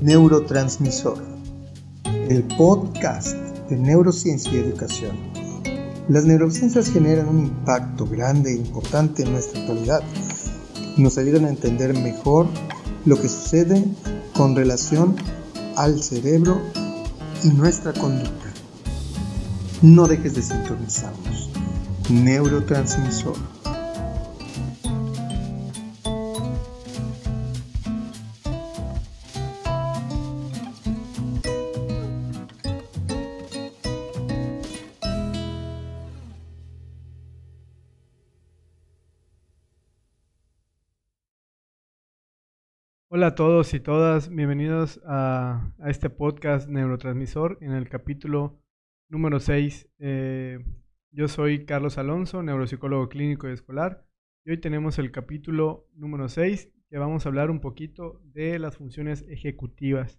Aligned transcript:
Neurotransmisor, 0.00 1.18
el 2.28 2.44
podcast 2.56 3.32
de 3.68 3.76
neurociencia 3.76 4.52
y 4.52 4.58
educación. 4.58 5.16
Las 6.08 6.24
neurociencias 6.24 6.88
generan 6.88 7.28
un 7.28 7.40
impacto 7.40 8.06
grande 8.06 8.52
e 8.52 8.56
importante 8.58 9.24
en 9.24 9.32
nuestra 9.32 9.60
actualidad. 9.60 10.02
Nos 10.96 11.18
ayudan 11.18 11.46
a 11.46 11.48
entender 11.48 11.94
mejor 11.94 12.46
lo 13.06 13.20
que 13.20 13.28
sucede 13.28 13.84
con 14.36 14.54
relación 14.54 15.16
al 15.76 16.00
cerebro 16.00 16.60
y 17.42 17.48
nuestra 17.48 17.92
conducta. 17.92 18.52
No 19.82 20.06
dejes 20.06 20.36
de 20.36 20.42
sintonizarnos. 20.42 21.50
Neurotransmisor. 22.08 23.57
Hola 43.28 43.34
a 43.34 43.46
todos 43.46 43.74
y 43.74 43.80
todas, 43.80 44.30
bienvenidos 44.30 45.02
a, 45.04 45.74
este 45.86 46.08
podcast 46.08 46.66
Neurotransmisor 46.66 47.58
en 47.60 47.72
el 47.72 47.86
capítulo 47.86 48.58
número 49.10 49.38
6. 49.38 49.86
Eh, 49.98 50.64
yo 51.10 51.28
soy 51.28 51.66
Carlos 51.66 51.98
Alonso, 51.98 52.42
neuropsicólogo 52.42 53.10
clínico 53.10 53.46
y 53.46 53.52
escolar, 53.52 54.06
y 54.46 54.52
hoy 54.52 54.56
tenemos 54.62 54.98
el 54.98 55.10
capítulo 55.12 55.90
número 55.92 56.30
6 56.30 56.72
que 56.88 56.96
vamos 56.96 57.26
a 57.26 57.28
hablar 57.28 57.50
un 57.50 57.60
poquito 57.60 58.22
de 58.32 58.58
las 58.58 58.78
funciones 58.78 59.26
ejecutivas. 59.28 60.18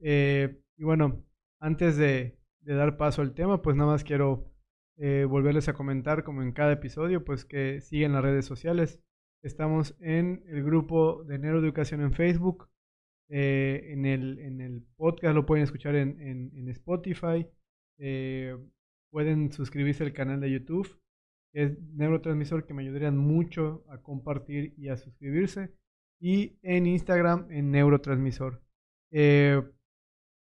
Eh, 0.00 0.60
y 0.76 0.84
bueno, 0.84 1.24
antes 1.60 1.96
de, 1.96 2.38
dar 2.60 2.98
paso 2.98 3.22
al 3.22 3.32
tema, 3.32 3.62
pues 3.62 3.74
nada 3.74 3.92
más 3.92 4.04
quiero 4.04 4.52
eh, 4.98 5.24
volverles 5.26 5.70
a 5.70 5.72
comentar 5.72 6.24
como 6.24 6.42
en 6.42 6.52
cada 6.52 6.72
episodio, 6.72 7.24
pues 7.24 7.46
que 7.46 7.80
siguen 7.80 8.12
las 8.12 8.22
redes 8.22 8.44
sociales 8.44 9.00
Estamos 9.44 9.94
en 10.00 10.42
el 10.48 10.64
grupo 10.64 11.22
de 11.24 11.38
Neuroeducación 11.38 12.00
en 12.00 12.14
Facebook. 12.14 12.70
Eh, 13.28 13.88
en, 13.90 14.06
el, 14.06 14.38
en, 14.38 14.62
el, 14.62 14.82
podcast 14.96 15.34
lo 15.34 15.44
pueden 15.44 15.64
escuchar 15.64 15.96
en, 15.96 16.18
en, 16.18 16.68
Spotify. 16.70 17.46
Eh, 17.98 18.56
pueden 19.10 19.52
suscribirse 19.52 20.02
al 20.02 20.14
canal 20.14 20.40
de 20.40 20.50
YouTube. 20.50 20.98
Es 21.52 21.78
Neurotransmisor 21.78 22.64
que 22.64 22.72
me 22.72 22.84
ayudarían 22.84 23.18
mucho 23.18 23.84
a 23.90 24.00
compartir 24.00 24.72
y 24.78 24.88
a 24.88 24.96
suscribirse. 24.96 25.74
Y 26.18 26.58
en 26.62 26.86
Instagram 26.86 27.46
en 27.50 27.70
Neurotransmisor. 27.70 28.62
Eh, 29.12 29.62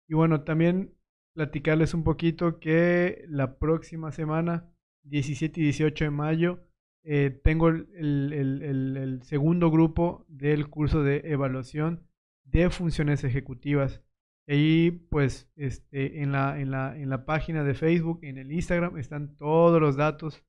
y 0.09 0.15
bueno, 0.15 0.43
también 0.43 0.97
platicarles 1.37 1.95
un 1.95 2.03
poquito 2.03 2.59
que 2.59 3.25
la 3.29 3.57
próxima 3.57 4.11
semana, 4.11 4.69
17 5.05 5.61
y 5.61 5.65
18 5.65 6.07
de 6.07 6.11
mayo, 6.11 6.70
eh, 7.03 7.41
tengo 7.43 7.69
el, 7.69 9.21
segundo 9.23 9.71
grupo 9.71 10.25
del 10.29 10.69
curso 10.69 11.03
de 11.03 11.23
evaluación 11.25 12.07
de 12.45 12.71
funciones 12.71 13.25
ejecutivas. 13.25 14.03
Ahí, 14.47 14.91
pues, 15.11 15.49
este, 15.57 16.23
en, 16.23 16.33
la, 16.33 16.61
en, 16.61 16.71
la, 16.71 16.97
en 16.97 17.09
la 17.09 17.25
página 17.25 17.65
de 17.65 17.75
Facebook, 17.75 18.21
en 18.23 18.39
el 18.39 18.53
Instagram, 18.53 18.99
están 18.99 19.37
todos 19.37 19.81
los 19.81 19.97
datos 19.97 20.45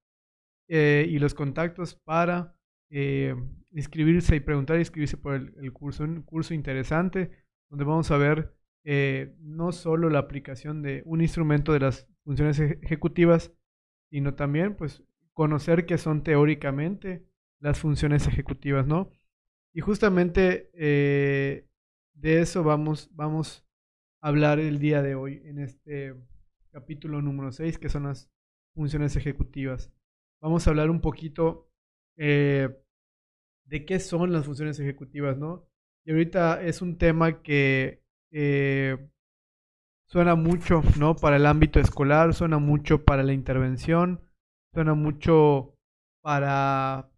eh, 0.67 1.05
y 1.09 1.19
los 1.19 1.33
contactos 1.33 1.95
para 1.95 2.55
eh, 2.89 3.35
inscribirse 3.71 4.35
y 4.35 4.39
preguntar 4.39 4.77
y 4.77 4.81
inscribirse 4.81 5.17
por 5.17 5.35
el, 5.35 5.73
curso. 5.73 6.03
Un 6.03 6.23
curso 6.23 6.53
interesante 6.53 7.31
donde 7.69 7.85
vamos 7.85 8.11
a 8.11 8.17
ver 8.17 8.55
no 9.39 9.71
solo 9.71 10.09
la 10.09 10.19
aplicación 10.19 10.81
de 10.81 11.03
un 11.05 11.21
instrumento 11.21 11.71
de 11.71 11.81
las 11.81 12.07
funciones 12.23 12.59
ejecutivas, 12.59 13.53
sino 14.09 14.33
también, 14.33 14.75
pues, 14.75 15.03
conocer 15.41 15.87
qué 15.87 15.97
son 15.97 16.21
teóricamente 16.21 17.25
las 17.59 17.79
funciones 17.79 18.27
ejecutivas, 18.27 18.85
¿no? 18.85 19.11
Y 19.73 19.81
justamente 19.81 20.69
eh, 20.75 21.67
de 22.13 22.41
eso 22.41 22.63
vamos, 22.63 23.09
vamos 23.15 23.65
a 24.21 24.27
hablar 24.27 24.59
el 24.59 24.77
día 24.77 25.01
de 25.01 25.15
hoy 25.15 25.41
en 25.45 25.57
este 25.57 26.13
capítulo 26.69 27.23
número 27.23 27.51
6, 27.51 27.79
que 27.79 27.89
son 27.89 28.03
las 28.03 28.29
funciones 28.75 29.15
ejecutivas. 29.15 29.91
Vamos 30.43 30.67
a 30.67 30.69
hablar 30.69 30.91
un 30.91 31.01
poquito 31.01 31.71
eh, 32.17 32.69
de 33.65 33.85
qué 33.87 33.99
son 33.99 34.31
las 34.31 34.45
funciones 34.45 34.79
ejecutivas, 34.79 35.39
¿no? 35.39 35.67
Y 36.05 36.11
ahorita 36.11 36.61
es 36.61 36.83
un 36.83 36.99
tema 36.99 37.41
que 37.41 38.03
eh, 38.29 39.09
suena 40.05 40.35
mucho, 40.35 40.83
¿no? 40.99 41.15
Para 41.15 41.37
el 41.37 41.47
ámbito 41.47 41.79
escolar, 41.79 42.35
suena 42.35 42.59
mucho 42.59 43.05
para 43.05 43.23
la 43.23 43.33
intervención, 43.33 44.21
suena 44.73 44.93
mucho 44.93 45.75
para, 46.21 47.11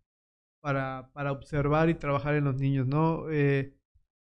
para, 0.61 1.11
para 1.13 1.31
observar 1.31 1.89
y 1.89 1.95
trabajar 1.95 2.35
en 2.35 2.45
los 2.45 2.55
niños, 2.55 2.87
¿no? 2.87 3.29
Eh, 3.29 3.75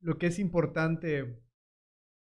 lo 0.02 0.18
que 0.18 0.28
es 0.28 0.40
importante 0.40 1.42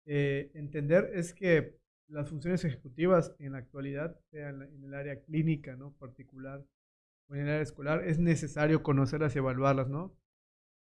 eh, 0.06 0.50
entender 0.54 1.10
es 1.14 1.32
que 1.32 1.78
las 2.08 2.28
funciones 2.28 2.64
ejecutivas 2.64 3.34
en 3.38 3.52
la 3.52 3.58
actualidad, 3.58 4.18
sea 4.30 4.50
en, 4.50 4.84
el 4.84 4.94
área 4.94 5.22
clínica, 5.22 5.76
¿no? 5.76 5.92
Particular 5.96 6.66
o 7.28 7.34
en 7.34 7.42
el 7.42 7.48
área 7.48 7.62
escolar, 7.62 8.04
es 8.04 8.18
necesario 8.18 8.82
conocerlas 8.82 9.34
y 9.34 9.38
evaluarlas, 9.38 9.88
¿no? 9.88 10.16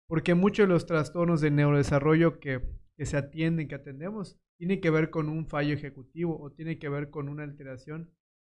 Porque 0.07 0.35
muchos 0.35 0.67
de 0.67 0.73
los 0.73 0.85
trastornos 0.85 1.41
de 1.41 1.51
neurodesarrollo 1.51 2.39
que, 2.39 2.61
que 2.95 3.05
se 3.05 3.17
atienden, 3.17 3.67
que 3.67 3.75
atendemos, 3.75 4.39
tienen 4.57 4.79
que 4.79 4.89
ver 4.89 5.09
con 5.09 5.27
un 5.27 5.45
fallo 5.45 5.73
ejecutivo 5.73 6.39
o 6.41 6.51
tiene 6.51 6.79
que 6.79 6.87
ver 6.87 7.09
con 7.09 7.27
una 7.27 7.43
alteración 7.43 8.09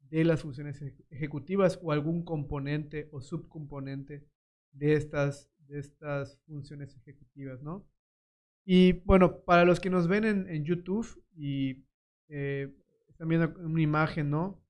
de 0.09 0.25
las 0.25 0.43
funciones 0.43 0.83
ejecutivas 1.11 1.79
o 1.83 1.93
algún 1.93 2.25
componente 2.25 3.09
o 3.13 3.21
subcomponente 3.21 4.27
de 4.73 4.95
estas, 4.95 5.51
de 5.69 5.79
estas 5.79 6.39
funciones 6.47 6.97
ejecutivas, 6.97 7.63
¿no? 7.63 7.87
Y 8.65 8.93
bueno, 9.05 9.41
para 9.45 9.65
los 9.65 9.81
que 9.81 9.91
nos 9.91 10.09
ven 10.09 10.25
en, 10.25 10.65
YouTube 10.65 11.23
y 11.35 11.85
eh, 12.29 12.73
están 13.09 13.29
viendo 13.29 13.55
una 13.59 13.83
imagen, 13.83 14.31
¿no? 14.31 14.63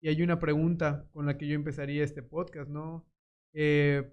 Y 0.00 0.08
hay 0.08 0.22
una 0.22 0.38
pregunta 0.38 1.08
con 1.12 1.26
la 1.26 1.38
que 1.38 1.46
yo 1.46 1.54
empezaría 1.54 2.04
este 2.04 2.22
podcast, 2.22 2.70
¿no? 2.70 3.06
Eh, 3.52 4.12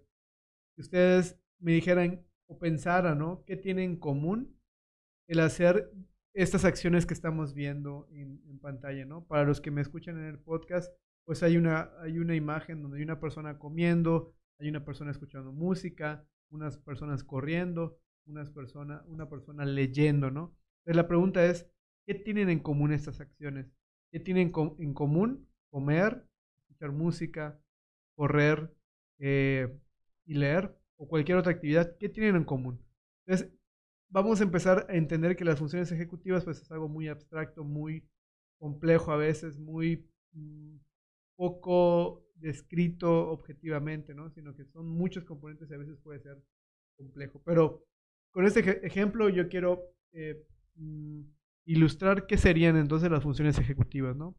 ustedes 0.78 1.40
me 1.60 1.74
dijeran 1.74 2.26
o 2.48 2.58
pensaran, 2.60 3.18
¿no? 3.18 3.44
¿Qué 3.46 3.56
tiene 3.56 3.84
en 3.84 3.98
común 3.98 4.58
el 5.28 5.40
hacer 5.40 5.92
estas 6.34 6.66
acciones 6.66 7.06
que 7.06 7.14
estamos 7.14 7.54
viendo 7.54 8.08
en, 8.12 8.40
pantalla, 8.60 9.06
¿no? 9.06 9.26
Para 9.26 9.44
los 9.44 9.60
que 9.60 9.72
me 9.72 9.82
escuchan 9.82 10.18
en 10.20 10.26
el 10.26 10.38
podcast, 10.38 10.94
pues 11.26 11.42
hay 11.42 11.58
una, 11.58 11.92
hay 12.00 12.20
una 12.20 12.36
imagen 12.36 12.82
donde 12.82 12.98
hay 12.98 13.04
una 13.04 13.20
persona 13.20 13.58
comiendo, 13.58 14.36
hay 14.60 14.70
una 14.70 14.86
persona 14.86 15.10
escuchando 15.10 15.52
música, 15.52 16.24
unas 16.52 16.78
personas 16.78 17.24
corriendo, 17.24 17.98
unas 18.28 18.52
persona, 18.52 19.04
una 19.08 19.28
persona 19.28 19.66
leyendo, 19.66 20.30
¿no? 20.30 20.56
Entonces 20.80 20.96
la 20.96 21.08
pregunta 21.08 21.44
es, 21.46 21.68
¿qué 22.06 22.14
tienen 22.14 22.50
en 22.50 22.60
común 22.60 22.92
estas 22.92 23.20
acciones? 23.20 23.72
¿Qué 24.12 24.20
tienen 24.20 24.52
en 24.80 24.94
común 24.94 25.48
comer, 25.70 26.26
escuchar 26.58 26.92
música, 26.92 27.60
correr 28.16 28.72
eh, 29.20 29.76
y 30.26 30.36
leer 30.36 30.78
o 30.98 31.08
cualquier 31.08 31.38
otra 31.38 31.54
actividad? 31.54 31.98
¿Qué 31.98 32.10
tienen 32.10 32.36
en 32.36 32.44
común? 32.44 32.80
Entonces, 33.26 33.52
vamos 34.12 34.42
a 34.42 34.44
empezar 34.44 34.86
a 34.90 34.94
entender 34.94 35.36
que 35.36 35.46
las 35.46 35.60
funciones 35.60 35.92
ejecutivas 35.92 36.44
pues 36.44 36.62
es 36.62 36.72
algo 36.72 36.88
muy 36.88 37.08
abstracto, 37.08 37.64
muy 37.64 38.04
complejo 38.60 39.12
a 39.12 39.18
veces, 39.18 39.58
muy 39.58 40.08
mm, 40.34 40.76
poco 41.36 42.28
descrito 42.36 43.30
objetivamente, 43.30 44.14
¿no? 44.14 44.30
Sino 44.30 44.56
que 44.56 44.66
son 44.66 44.88
muchos 44.88 45.24
componentes 45.24 45.70
y 45.70 45.74
a 45.74 45.78
veces 45.78 45.98
puede 45.98 46.20
ser 46.20 46.44
complejo. 46.98 47.42
Pero 47.44 47.86
con 48.32 48.46
este 48.46 48.86
ejemplo 48.86 49.30
yo 49.30 49.48
quiero 49.48 49.94
eh, 50.12 50.46
mm, 50.76 51.22
ilustrar 51.66 52.28
qué 52.28 52.38
serían 52.38 52.76
entonces 52.76 53.10
las 53.10 53.24
funciones 53.24 53.58
ejecutivas, 53.58 54.16
¿no? 54.16 54.36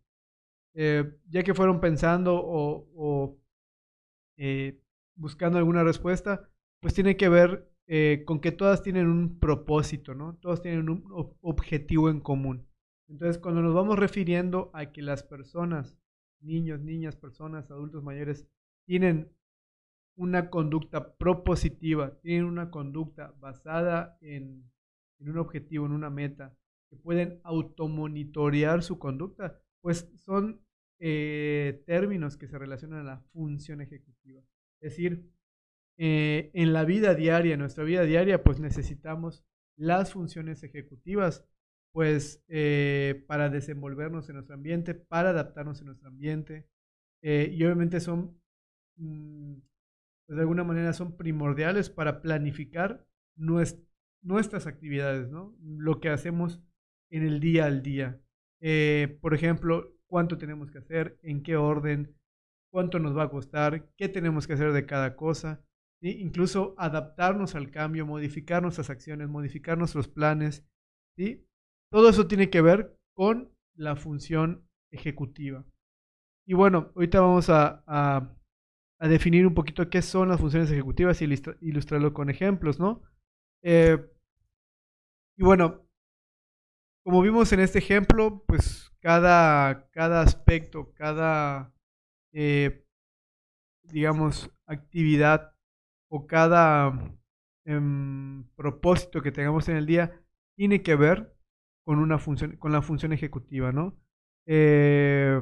Eh, 0.74 1.18
ya 1.28 1.42
que 1.42 1.54
fueron 1.54 1.80
pensando 1.80 2.40
o, 2.42 3.38
eh, 4.36 4.80
buscando 5.14 5.58
alguna 5.58 5.84
respuesta, 5.84 6.48
pues 6.80 6.94
tiene 6.94 7.16
que 7.16 7.28
ver 7.28 7.71
eh, 7.86 8.22
con 8.24 8.40
que 8.40 8.52
todas 8.52 8.82
tienen 8.82 9.08
un 9.08 9.38
propósito, 9.38 10.14
¿no? 10.14 10.36
Todas 10.36 10.62
tienen 10.62 10.88
un 10.88 11.04
objetivo 11.40 12.10
en 12.10 12.20
común. 12.20 12.66
Entonces, 13.08 13.38
cuando 13.38 13.60
nos 13.60 13.74
vamos 13.74 13.98
refiriendo 13.98 14.70
a 14.72 14.92
que 14.92 15.02
las 15.02 15.22
personas, 15.22 15.98
niños, 16.40 16.80
niñas, 16.80 17.16
personas, 17.16 17.70
adultos 17.70 18.02
mayores, 18.02 18.48
tienen 18.86 19.30
una 20.16 20.50
conducta 20.50 21.14
propositiva, 21.16 22.18
tienen 22.20 22.44
una 22.44 22.70
conducta 22.70 23.34
basada 23.40 24.16
en, 24.20 24.70
un 25.20 25.38
objetivo, 25.38 25.86
en 25.86 25.92
una 25.92 26.10
meta, 26.10 26.56
que 26.90 26.96
pueden 26.96 27.40
automonitorear 27.44 28.82
su 28.82 28.98
conducta, 28.98 29.60
pues 29.80 30.10
son 30.16 30.60
eh, 30.98 31.82
términos 31.86 32.36
que 32.36 32.48
se 32.48 32.58
relacionan 32.58 33.00
a 33.00 33.04
la 33.04 33.20
función 33.32 33.80
ejecutiva. 33.80 34.40
Es 34.80 34.92
decir, 34.92 35.30
eh, 35.98 36.50
en 36.54 36.72
la 36.72 36.84
vida 36.84 37.14
diaria, 37.14 37.54
en 37.54 37.60
nuestra 37.60 37.84
vida 37.84 38.02
diaria, 38.02 38.42
pues 38.42 38.60
necesitamos 38.60 39.44
las 39.76 40.12
funciones 40.12 40.62
ejecutivas, 40.62 41.46
pues 41.92 42.42
eh, 42.48 43.24
para 43.26 43.50
desenvolvernos 43.50 44.28
en 44.28 44.36
nuestro 44.36 44.54
ambiente, 44.54 44.94
para 44.94 45.30
adaptarnos 45.30 45.80
en 45.80 45.86
nuestro 45.86 46.08
ambiente. 46.08 46.66
Eh, 47.22 47.50
y 47.52 47.64
obviamente 47.64 48.00
son, 48.00 48.40
mm, 48.96 49.54
pues 50.26 50.36
de 50.36 50.40
alguna 50.42 50.64
manera 50.64 50.92
son 50.92 51.16
primordiales 51.16 51.90
para 51.90 52.22
planificar 52.22 53.06
nuestras 53.36 54.66
actividades, 54.66 55.30
¿no? 55.30 55.56
Lo 55.60 56.00
que 56.00 56.08
hacemos 56.08 56.62
en 57.10 57.24
el 57.24 57.40
día 57.40 57.66
al 57.66 57.82
día. 57.82 58.20
Eh, 58.60 59.18
por 59.20 59.34
ejemplo, 59.34 59.94
cuánto 60.06 60.38
tenemos 60.38 60.70
que 60.70 60.78
hacer, 60.78 61.18
en 61.22 61.42
qué 61.42 61.56
orden, 61.56 62.14
cuánto 62.70 62.98
nos 62.98 63.16
va 63.16 63.24
a 63.24 63.30
costar, 63.30 63.90
qué 63.96 64.08
tenemos 64.08 64.46
que 64.46 64.54
hacer 64.54 64.72
de 64.72 64.86
cada 64.86 65.16
cosa, 65.16 65.64
incluso 66.10 66.74
adaptarnos 66.78 67.54
al 67.54 67.70
cambio, 67.70 68.06
modificar 68.06 68.62
nuestras 68.62 68.90
acciones, 68.90 69.28
modificar 69.28 69.78
nuestros 69.78 70.08
planes. 70.08 70.66
¿sí? 71.16 71.46
Todo 71.90 72.08
eso 72.08 72.26
tiene 72.26 72.50
que 72.50 72.60
ver 72.60 72.98
con 73.14 73.52
la 73.74 73.96
función 73.96 74.68
ejecutiva. 74.90 75.64
Y 76.46 76.54
bueno, 76.54 76.90
ahorita 76.96 77.20
vamos 77.20 77.48
a, 77.48 77.84
a, 77.86 78.36
definir 79.08 79.46
un 79.46 79.54
poquito 79.54 79.88
qué 79.90 80.02
son 80.02 80.28
las 80.28 80.40
funciones 80.40 80.70
ejecutivas 80.70 81.22
y 81.22 81.28
ilustrarlo 81.60 82.12
con 82.12 82.30
ejemplos, 82.30 82.78
¿no? 82.78 83.02
Eh, 83.62 83.98
y 85.36 85.44
bueno, 85.44 85.86
como 87.04 87.20
vimos 87.22 87.52
en 87.52 87.60
este 87.60 87.78
ejemplo, 87.78 88.44
pues 88.46 88.92
cada, 89.00 89.88
cada 89.90 90.22
aspecto, 90.22 90.92
cada, 90.94 91.72
eh, 92.32 92.84
digamos, 93.82 94.50
actividad 94.66 95.52
o 96.14 96.26
cada 96.26 96.92
em, 97.64 98.44
propósito 98.54 99.22
que 99.22 99.32
tengamos 99.32 99.66
en 99.70 99.76
el 99.76 99.86
día 99.86 100.20
tiene 100.56 100.82
que 100.82 100.94
ver 100.94 101.34
con 101.84 101.98
una 101.98 102.18
función, 102.18 102.56
con 102.58 102.70
la 102.70 102.82
función 102.82 103.14
ejecutiva, 103.14 103.72
¿no? 103.72 103.98
Eh, 104.44 105.40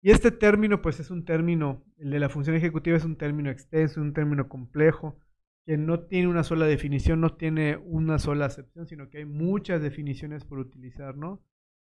y 0.00 0.10
este 0.10 0.30
término, 0.30 0.80
pues 0.80 1.00
es 1.00 1.10
un 1.10 1.26
término, 1.26 1.84
el 1.98 2.10
de 2.10 2.18
la 2.18 2.30
función 2.30 2.56
ejecutiva 2.56 2.96
es 2.96 3.04
un 3.04 3.16
término 3.16 3.50
extenso, 3.50 4.00
un 4.00 4.14
término 4.14 4.48
complejo, 4.48 5.20
que 5.66 5.76
no 5.76 6.00
tiene 6.00 6.28
una 6.28 6.44
sola 6.44 6.64
definición, 6.64 7.20
no 7.20 7.36
tiene 7.36 7.76
una 7.76 8.18
sola 8.18 8.46
acepción, 8.46 8.86
sino 8.86 9.10
que 9.10 9.18
hay 9.18 9.26
muchas 9.26 9.82
definiciones 9.82 10.46
por 10.46 10.60
utilizar, 10.60 11.14
¿no? 11.18 11.44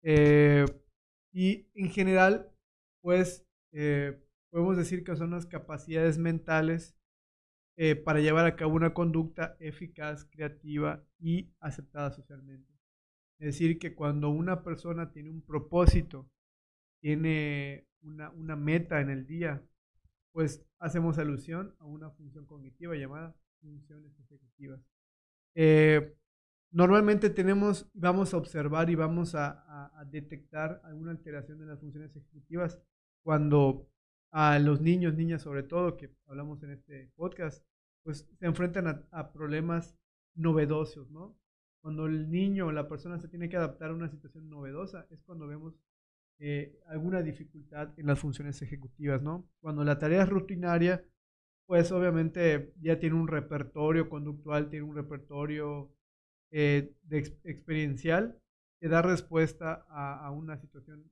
Eh, 0.02 0.64
y 1.34 1.68
en 1.74 1.90
general, 1.90 2.50
pues 3.02 3.46
eh, 3.72 4.18
podemos 4.48 4.78
decir 4.78 5.04
que 5.04 5.16
son 5.16 5.32
las 5.32 5.44
capacidades 5.44 6.16
mentales 6.16 6.97
eh, 7.80 7.96
para 7.96 8.20
llevar 8.20 8.44
a 8.44 8.56
cabo 8.56 8.74
una 8.74 8.92
conducta 8.92 9.56
eficaz, 9.60 10.26
creativa 10.26 11.02
y 11.18 11.50
aceptada 11.60 12.10
socialmente. 12.10 12.72
Es 13.38 13.46
decir, 13.54 13.78
que 13.78 13.94
cuando 13.94 14.30
una 14.30 14.62
persona 14.62 15.12
tiene 15.12 15.30
un 15.30 15.42
propósito, 15.42 16.28
tiene 17.00 17.86
una, 18.02 18.30
una 18.30 18.56
meta 18.56 19.00
en 19.00 19.10
el 19.10 19.26
día, 19.26 19.62
pues 20.32 20.66
hacemos 20.78 21.18
alusión 21.18 21.74
a 21.78 21.86
una 21.86 22.10
función 22.10 22.44
cognitiva 22.46 22.96
llamada 22.96 23.34
funciones 23.60 24.12
ejecutivas. 24.20 24.80
Eh, 25.54 26.14
normalmente 26.70 27.30
tenemos, 27.30 27.88
vamos 27.94 28.34
a 28.34 28.36
observar 28.36 28.90
y 28.90 28.94
vamos 28.94 29.34
a, 29.34 29.64
detectar 30.10 30.80
alguna 30.84 31.10
alteración 31.10 31.60
en 31.60 31.68
las 31.68 31.80
funciones 31.80 32.16
ejecutivas 32.16 32.80
cuando 33.22 33.90
a 34.30 34.58
los 34.58 34.80
niños, 34.80 35.14
niñas 35.14 35.42
sobre 35.42 35.62
todo, 35.62 35.96
que 35.96 36.10
hablamos 36.26 36.62
en 36.62 36.72
este 36.72 37.10
podcast, 37.16 37.64
pues 38.02 38.28
se 38.38 38.46
enfrentan 38.46 39.06
a, 39.10 39.32
problemas 39.32 39.96
novedosos, 40.34 41.10
¿no? 41.10 41.36
Cuando 41.82 42.06
el 42.06 42.30
niño 42.30 42.66
o 42.66 42.72
la 42.72 42.88
persona 42.88 43.18
se 43.18 43.28
tiene 43.28 43.48
que 43.48 43.56
adaptar 43.56 43.90
a 43.90 43.94
una 43.94 44.08
situación 44.08 44.48
novedosa, 44.48 45.06
es 45.10 45.22
cuando 45.22 45.46
vemos 45.46 45.74
eh, 46.38 46.78
alguna 46.86 47.22
dificultad 47.22 47.92
en 47.98 48.06
las 48.06 48.18
funciones 48.18 48.60
ejecutivas, 48.62 49.22
¿no? 49.22 49.48
Cuando 49.60 49.84
la 49.84 49.98
tarea 49.98 50.22
es 50.22 50.28
rutinaria, 50.28 51.04
pues 51.66 51.92
obviamente 51.92 52.72
ya 52.80 52.98
tiene 52.98 53.16
un 53.16 53.28
repertorio 53.28 54.08
conductual, 54.08 54.70
tiene 54.70 54.86
un 54.86 54.96
repertorio 54.96 55.92
eh, 56.50 56.94
de 57.02 57.18
experiencial 57.44 58.40
que 58.80 58.88
da 58.88 59.02
respuesta 59.02 59.86
a, 59.90 60.30
una 60.30 60.56
situación 60.56 61.10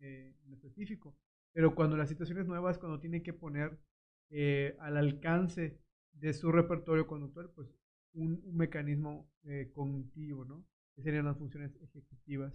eh, 0.00 0.34
en 0.44 0.52
específico. 0.52 1.16
Pero 1.54 1.74
cuando 1.74 1.96
la 1.96 2.06
situación 2.06 2.38
es 2.38 2.46
nueva 2.46 2.70
es 2.70 2.78
cuando 2.78 3.00
tiene 3.00 3.22
que 3.22 3.32
poner 3.32 3.78
eh, 4.30 4.76
al 4.80 4.96
alcance 4.96 5.80
de 6.12 6.32
su 6.32 6.52
repertorio 6.52 7.06
conductual 7.06 7.50
pues 7.54 7.68
un, 8.12 8.42
un 8.44 8.56
mecanismo 8.56 9.30
cognitivo, 9.74 10.44
¿no? 10.44 10.64
Que 10.94 11.02
serían 11.02 11.26
las 11.26 11.36
funciones 11.36 11.76
ejecutivas. 11.82 12.54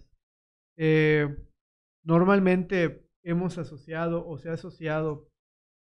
normalmente 2.02 3.06
hemos 3.22 3.58
asociado 3.58 4.26
o 4.26 4.38
se 4.38 4.48
ha 4.48 4.54
asociado 4.54 5.30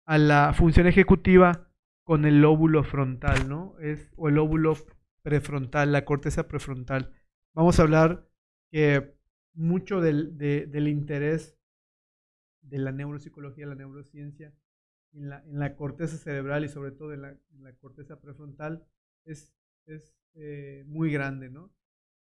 a 0.06 0.18
la 0.18 0.52
función 0.54 0.86
ejecutiva 0.86 1.68
con 2.04 2.24
el 2.24 2.40
lóbulo 2.40 2.84
frontal, 2.84 3.48
¿no? 3.48 3.76
Es, 3.80 4.12
o 4.16 4.28
el 4.28 4.36
lóbulo 4.36 4.76
prefrontal, 5.22 5.90
la 5.90 6.04
corteza 6.04 6.46
prefrontal. 6.46 7.12
Vamos 7.52 7.78
a 7.78 7.82
hablar 7.82 8.28
que 8.70 9.16
mucho 9.54 10.00
del, 10.00 10.38
del 10.38 10.88
interés 10.88 11.55
de 12.68 12.78
la 12.78 12.92
neuropsicología, 12.92 13.66
la 13.66 13.74
neurociencia, 13.74 14.54
en 15.12 15.30
la, 15.30 15.42
en 15.44 15.58
la 15.58 15.76
corteza 15.76 16.16
cerebral 16.16 16.64
y 16.64 16.68
sobre 16.68 16.92
todo 16.92 17.12
en 17.12 17.22
la, 17.22 17.38
la 17.58 17.72
corteza 17.76 18.20
prefrontal 18.20 18.86
es, 19.24 19.54
es 19.86 20.14
eh, 20.34 20.84
muy 20.86 21.10
grande, 21.10 21.48
¿no? 21.48 21.72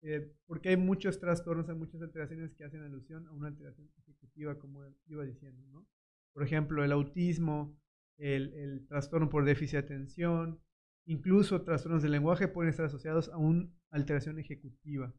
Eh, 0.04 0.32
porque 0.46 0.70
hay 0.70 0.78
muchos 0.78 1.20
trastornos, 1.20 1.70
hay 1.70 1.76
muchas 1.76 2.02
alteraciones 2.02 2.54
que 2.54 2.66
hacen 2.66 2.82
alusión 2.82 3.26
a 3.28 3.32
una 3.32 3.48
alteración 3.48 3.90
ejecutiva, 3.98 4.60
como 4.60 4.84
iba 5.08 5.24
diciendo, 5.24 5.66
¿no? 5.72 5.88
por 6.34 6.44
ejemplo, 6.44 6.84
el 6.84 6.92
autismo, 6.92 7.80
el, 8.18 8.86
trastorno 8.88 9.30
por 9.30 9.46
déficit 9.46 9.74
de 9.74 9.80
atención, 9.80 10.60
incluso 11.06 11.62
trastornos 11.62 12.02
del 12.02 12.12
lenguaje 12.12 12.48
pueden 12.48 12.70
estar 12.70 12.88
asociados 12.88 13.30
a 13.30 13.38
una 13.38 13.70
alteración 13.92 14.40
ejecutiva. 14.40 15.14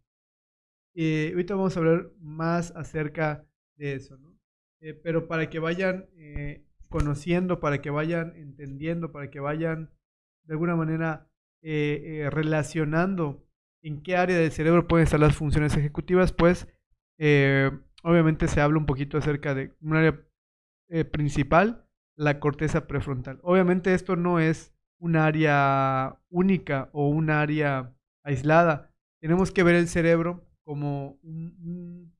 Eh, 0.94 1.30
ahorita 1.32 1.54
vamos 1.54 1.76
a 1.76 1.80
hablar 1.80 2.12
más 2.18 2.72
acerca 2.72 3.46
de 3.76 3.94
eso, 3.94 4.16
¿no? 4.18 4.33
Eh, 4.80 4.94
pero 4.94 5.26
para 5.28 5.48
que 5.50 5.58
vayan 5.58 6.06
eh, 6.16 6.64
conociendo, 6.88 7.60
para 7.60 7.80
que 7.80 7.90
vayan 7.90 8.34
entendiendo, 8.36 9.12
para 9.12 9.30
que 9.30 9.40
vayan 9.40 9.90
de 10.44 10.54
alguna 10.54 10.76
manera 10.76 11.28
relacionando 11.62 13.42
en 13.82 14.02
qué 14.02 14.18
área 14.18 14.36
del 14.36 14.52
cerebro 14.52 14.86
pueden 14.86 15.04
estar 15.04 15.18
las 15.18 15.34
funciones 15.34 15.74
ejecutivas, 15.74 16.30
pues 16.30 16.68
obviamente 18.04 18.48
se 18.48 18.60
habla 18.60 18.78
un 18.78 18.84
poquito 18.84 19.16
acerca 19.16 19.54
de 19.54 19.72
un 19.80 19.96
área 19.96 20.20
eh, 20.90 21.04
principal, 21.04 21.86
la 22.16 22.38
corteza 22.38 22.86
prefrontal. 22.86 23.40
Obviamente 23.42 23.94
esto 23.94 24.14
no 24.14 24.38
es 24.38 24.72
un 25.00 25.16
área 25.16 26.20
única 26.28 26.90
o 26.92 27.08
un 27.08 27.30
área 27.30 27.92
aislada. 28.22 28.94
Tenemos 29.20 29.50
que 29.50 29.62
ver 29.62 29.74
el 29.74 29.88
cerebro 29.88 30.46
como 30.62 31.18
un, 31.22 32.13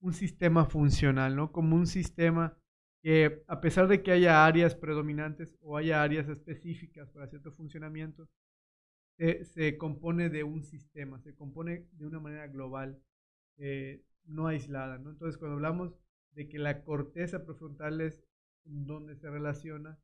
un, 0.00 0.12
sistema 0.12 0.64
funcional, 0.64 1.36
¿no? 1.36 1.52
Como 1.52 1.76
un 1.76 1.86
sistema 1.86 2.56
que 3.02 3.44
a 3.46 3.60
pesar 3.60 3.88
de 3.88 4.02
que 4.02 4.12
haya 4.12 4.44
áreas 4.44 4.74
predominantes 4.74 5.56
o 5.60 5.76
haya 5.76 6.02
áreas 6.02 6.28
específicas 6.28 7.10
para 7.10 7.28
cierto 7.28 7.52
funcionamiento, 7.52 8.28
se, 9.18 9.76
compone 9.78 10.30
de 10.30 10.44
un 10.44 10.62
sistema, 10.62 11.18
se 11.20 11.34
compone 11.34 11.86
de 11.92 12.06
una 12.06 12.20
manera 12.20 12.46
global, 12.46 13.02
eh, 13.58 14.04
no 14.24 14.46
aislada. 14.46 14.98
¿no? 14.98 15.10
Entonces, 15.10 15.36
cuando 15.38 15.56
hablamos 15.56 15.92
de 16.32 16.48
que 16.48 16.58
la 16.58 16.84
corteza 16.84 17.44
prefrontal 17.44 18.00
es 18.00 18.22
donde 18.64 19.16
se 19.16 19.28
relaciona 19.28 19.98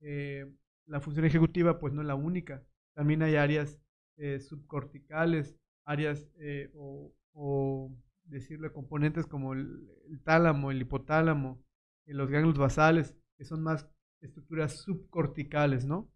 eh, 0.00 0.50
la 0.86 1.00
función 1.00 1.26
ejecutiva, 1.26 1.78
pues 1.78 1.92
no 1.92 2.00
es 2.00 2.06
la 2.06 2.14
única. 2.14 2.64
También 2.94 3.22
hay 3.22 3.36
áreas 3.36 3.78
eh, 4.16 4.40
subcorticales, 4.40 5.56
áreas 5.84 6.26
o, 6.74 7.92
decirle 8.24 8.72
componentes 8.72 9.26
como 9.26 9.54
el, 9.54 9.88
tálamo, 10.24 10.70
el 10.70 10.80
hipotálamo, 10.80 11.62
los 12.06 12.30
ganglios 12.30 12.58
basales, 12.58 13.16
que 13.36 13.44
son 13.44 13.62
más 13.62 13.88
estructuras 14.20 14.74
subcorticales, 14.74 15.86
¿no? 15.86 16.10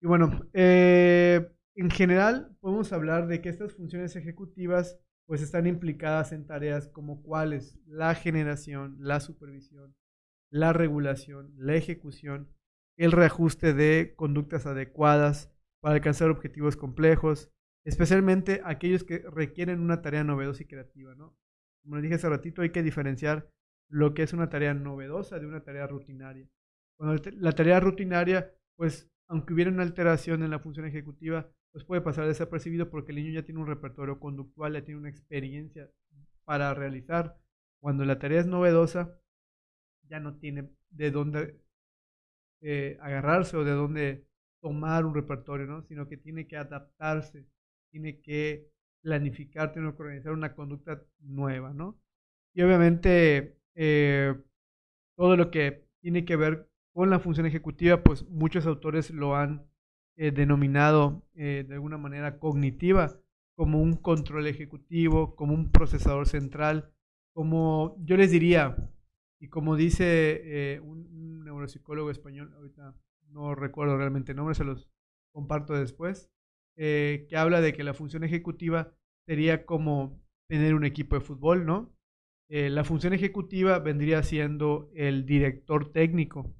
Y 0.00 0.06
bueno, 0.06 0.40
en 0.52 1.90
general 1.90 2.56
podemos 2.60 2.92
hablar 2.92 3.26
de 3.26 3.40
que 3.40 3.48
estas 3.48 3.74
funciones 3.74 4.16
ejecutivas 4.16 4.98
pues 5.26 5.42
están 5.42 5.66
implicadas 5.66 6.32
en 6.32 6.46
tareas 6.46 6.88
como 6.88 7.22
cuáles 7.22 7.78
la 7.86 8.14
generación, 8.14 8.96
la 9.00 9.20
supervisión, 9.20 9.94
la 10.50 10.72
regulación, 10.72 11.52
la 11.56 11.74
ejecución, 11.74 12.48
el 12.96 13.12
reajuste 13.12 13.74
de 13.74 14.14
conductas 14.16 14.66
adecuadas 14.66 15.52
para 15.80 15.96
alcanzar 15.96 16.30
objetivos 16.30 16.76
complejos, 16.76 17.50
especialmente 17.86 18.60
aquellos 18.64 19.04
que 19.04 19.20
requieren 19.32 19.80
una 19.80 20.02
tarea 20.02 20.24
novedosa 20.24 20.64
y 20.64 20.66
creativa, 20.66 21.14
¿no? 21.14 21.36
Como 21.82 21.96
les 21.96 22.02
dije 22.02 22.16
hace 22.16 22.28
ratito, 22.28 22.62
hay 22.62 22.70
que 22.70 22.82
diferenciar 22.82 23.48
lo 23.88 24.12
que 24.12 24.24
es 24.24 24.32
una 24.32 24.48
tarea 24.48 24.74
novedosa 24.74 25.38
de 25.38 25.46
una 25.46 25.62
tarea 25.62 25.86
rutinaria. 25.86 26.48
Cuando 26.98 27.22
la 27.36 27.52
tarea 27.52 27.78
rutinaria, 27.78 28.52
pues 28.76 29.08
aunque 29.28 29.54
hubiera 29.54 29.70
una 29.70 29.84
alteración 29.84 30.42
en 30.42 30.50
la 30.50 30.58
función 30.58 30.84
ejecutiva, 30.86 31.48
pues 31.72 31.84
puede 31.84 32.00
pasar 32.00 32.26
desapercibido 32.26 32.90
porque 32.90 33.12
el 33.12 33.18
niño 33.18 33.32
ya 33.32 33.44
tiene 33.44 33.60
un 33.60 33.68
repertorio 33.68 34.18
conductual, 34.18 34.72
ya 34.72 34.84
tiene 34.84 34.98
una 35.00 35.10
experiencia 35.10 35.88
para 36.44 36.74
realizar. 36.74 37.38
Cuando 37.80 38.04
la 38.04 38.18
tarea 38.18 38.40
es 38.40 38.46
novedosa, 38.46 39.16
ya 40.08 40.18
no 40.18 40.38
tiene 40.38 40.70
de 40.90 41.10
dónde 41.12 41.60
eh, 42.62 42.98
agarrarse 43.00 43.56
o 43.56 43.64
de 43.64 43.72
dónde 43.72 44.26
tomar 44.60 45.04
un 45.04 45.14
repertorio, 45.14 45.66
¿no? 45.66 45.82
Sino 45.82 46.08
que 46.08 46.16
tiene 46.16 46.48
que 46.48 46.56
adaptarse, 46.56 47.46
tiene 47.96 48.20
que 48.20 48.68
planificar, 49.02 49.72
tiene 49.72 49.94
que 49.94 50.02
organizar 50.02 50.32
una 50.32 50.54
conducta 50.54 51.02
nueva, 51.20 51.72
¿no? 51.72 51.98
Y 52.54 52.62
obviamente 52.62 53.58
eh, 53.74 54.34
todo 55.16 55.36
lo 55.36 55.50
que 55.50 55.86
tiene 56.00 56.24
que 56.24 56.36
ver 56.36 56.68
con 56.92 57.08
la 57.10 57.20
función 57.20 57.46
ejecutiva, 57.46 58.02
pues 58.02 58.28
muchos 58.28 58.66
autores 58.66 59.10
lo 59.10 59.36
han 59.36 59.66
eh, 60.16 60.30
denominado 60.30 61.22
de 61.34 61.66
alguna 61.70 61.98
manera 61.98 62.38
cognitiva, 62.38 63.18
como 63.56 63.80
un 63.80 63.94
control 63.94 64.46
ejecutivo, 64.46 65.34
como 65.34 65.54
un 65.54 65.72
procesador 65.72 66.28
central, 66.28 66.92
como 67.34 67.96
yo 68.04 68.16
les 68.16 68.30
diría, 68.30 68.76
y 69.40 69.48
como 69.48 69.76
dice 69.76 70.74
eh, 70.74 70.80
un, 70.80 71.44
neuropsicólogo 71.44 72.10
español, 72.10 72.52
ahorita 72.54 72.94
no 73.28 73.54
recuerdo 73.54 73.96
realmente 73.96 74.32
el 74.32 74.36
nombre, 74.36 74.54
se 74.54 74.64
los 74.64 74.88
comparto 75.32 75.74
después, 75.74 76.30
eh, 76.76 77.26
que 77.28 77.36
habla 77.36 77.60
de 77.60 77.72
que 77.72 77.84
la 77.84 77.94
función 77.94 78.24
ejecutiva 78.24 78.92
sería 79.26 79.64
como 79.66 80.22
tener 80.48 80.74
un 80.74 80.84
equipo 80.84 81.16
de 81.16 81.22
fútbol, 81.22 81.66
¿no? 81.66 81.96
Eh, 82.48 82.70
la 82.70 82.84
función 82.84 83.12
ejecutiva 83.12 83.78
vendría 83.80 84.22
siendo 84.22 84.90
el 84.94 85.26
director 85.26 85.92
técnico. 85.92 86.54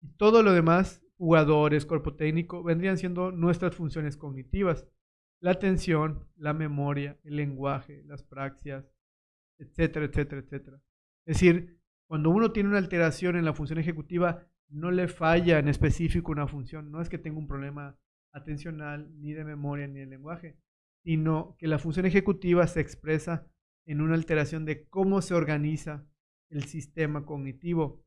Y 0.00 0.08
todo 0.16 0.42
lo 0.42 0.52
demás, 0.52 1.02
jugadores, 1.16 1.86
cuerpo 1.86 2.14
técnico, 2.14 2.62
vendrían 2.62 2.98
siendo 2.98 3.32
nuestras 3.32 3.74
funciones 3.74 4.16
cognitivas 4.16 4.86
la 5.42 5.50
atención, 5.50 6.28
la 6.36 6.54
memoria, 6.54 7.18
el 7.24 7.36
lenguaje, 7.36 8.04
las 8.04 8.22
praxias, 8.22 8.88
etcétera, 9.58 10.06
etcétera, 10.06 10.40
etcétera. 10.40 10.80
Es 11.26 11.36
decir, 11.36 11.80
cuando 12.06 12.30
uno 12.30 12.52
tiene 12.52 12.68
una 12.68 12.78
alteración 12.78 13.36
en 13.36 13.44
la 13.44 13.52
función 13.52 13.80
ejecutiva, 13.80 14.46
no 14.68 14.92
le 14.92 15.08
falla 15.08 15.58
en 15.58 15.66
específico 15.66 16.30
una 16.30 16.46
función. 16.46 16.92
No 16.92 17.02
es 17.02 17.08
que 17.08 17.18
tenga 17.18 17.38
un 17.38 17.48
problema 17.48 17.98
atencional, 18.32 19.10
ni 19.20 19.32
de 19.32 19.44
memoria, 19.44 19.86
ni 19.86 20.00
de 20.00 20.06
lenguaje, 20.06 20.56
sino 21.04 21.56
que 21.58 21.66
la 21.66 21.78
función 21.78 22.06
ejecutiva 22.06 22.66
se 22.66 22.80
expresa 22.80 23.46
en 23.86 24.00
una 24.00 24.14
alteración 24.14 24.64
de 24.64 24.88
cómo 24.88 25.22
se 25.22 25.34
organiza 25.34 26.06
el 26.50 26.64
sistema 26.64 27.24
cognitivo, 27.24 28.04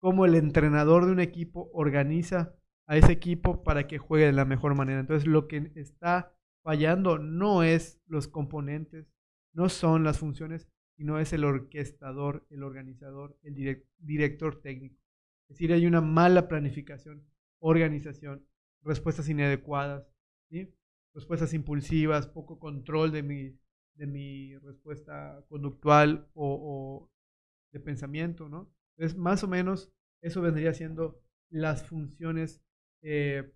cómo 0.00 0.26
el 0.26 0.34
entrenador 0.34 1.06
de 1.06 1.12
un 1.12 1.20
equipo 1.20 1.70
organiza 1.72 2.54
a 2.86 2.96
ese 2.96 3.12
equipo 3.12 3.62
para 3.62 3.86
que 3.86 3.98
juegue 3.98 4.26
de 4.26 4.32
la 4.32 4.44
mejor 4.44 4.74
manera. 4.74 5.00
Entonces, 5.00 5.26
lo 5.26 5.46
que 5.48 5.72
está 5.74 6.34
fallando 6.62 7.18
no 7.18 7.62
es 7.62 8.00
los 8.06 8.28
componentes, 8.28 9.06
no 9.54 9.68
son 9.68 10.04
las 10.04 10.18
funciones, 10.18 10.68
sino 10.96 11.18
es 11.18 11.32
el 11.32 11.44
orquestador, 11.44 12.46
el 12.50 12.62
organizador, 12.62 13.38
el 13.42 13.84
director 13.98 14.60
técnico. 14.60 15.00
Es 15.48 15.56
decir, 15.56 15.72
hay 15.72 15.86
una 15.86 16.00
mala 16.00 16.48
planificación, 16.48 17.24
organización, 17.60 18.46
respuestas 18.82 19.28
inadecuadas, 19.28 20.06
respuestas 21.14 21.52
impulsivas, 21.54 22.26
poco 22.26 22.58
control 22.58 23.12
de 23.12 23.22
mi, 23.22 23.58
de 23.94 24.06
mi 24.06 24.56
respuesta 24.58 25.44
conductual 25.48 26.28
o, 26.34 27.10
de 27.72 27.80
pensamiento, 27.80 28.48
¿no? 28.48 28.70
Entonces, 28.96 29.18
más 29.18 29.44
o 29.44 29.48
menos, 29.48 29.92
eso 30.22 30.40
vendría 30.40 30.72
siendo 30.72 31.20
las 31.50 31.82
funciones 31.84 32.62
eh, 33.02 33.52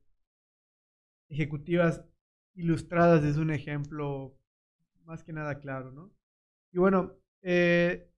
ejecutivas 1.29 2.05
ilustradas 2.55 3.23
desde 3.23 3.41
un 3.41 3.51
ejemplo 3.51 4.37
más 5.05 5.25
que 5.25 5.33
nada 5.33 5.59
claro, 5.61 5.91
¿no? 5.91 6.13
Y 6.73 6.79
bueno, 6.79 7.17
eh, 7.43 8.09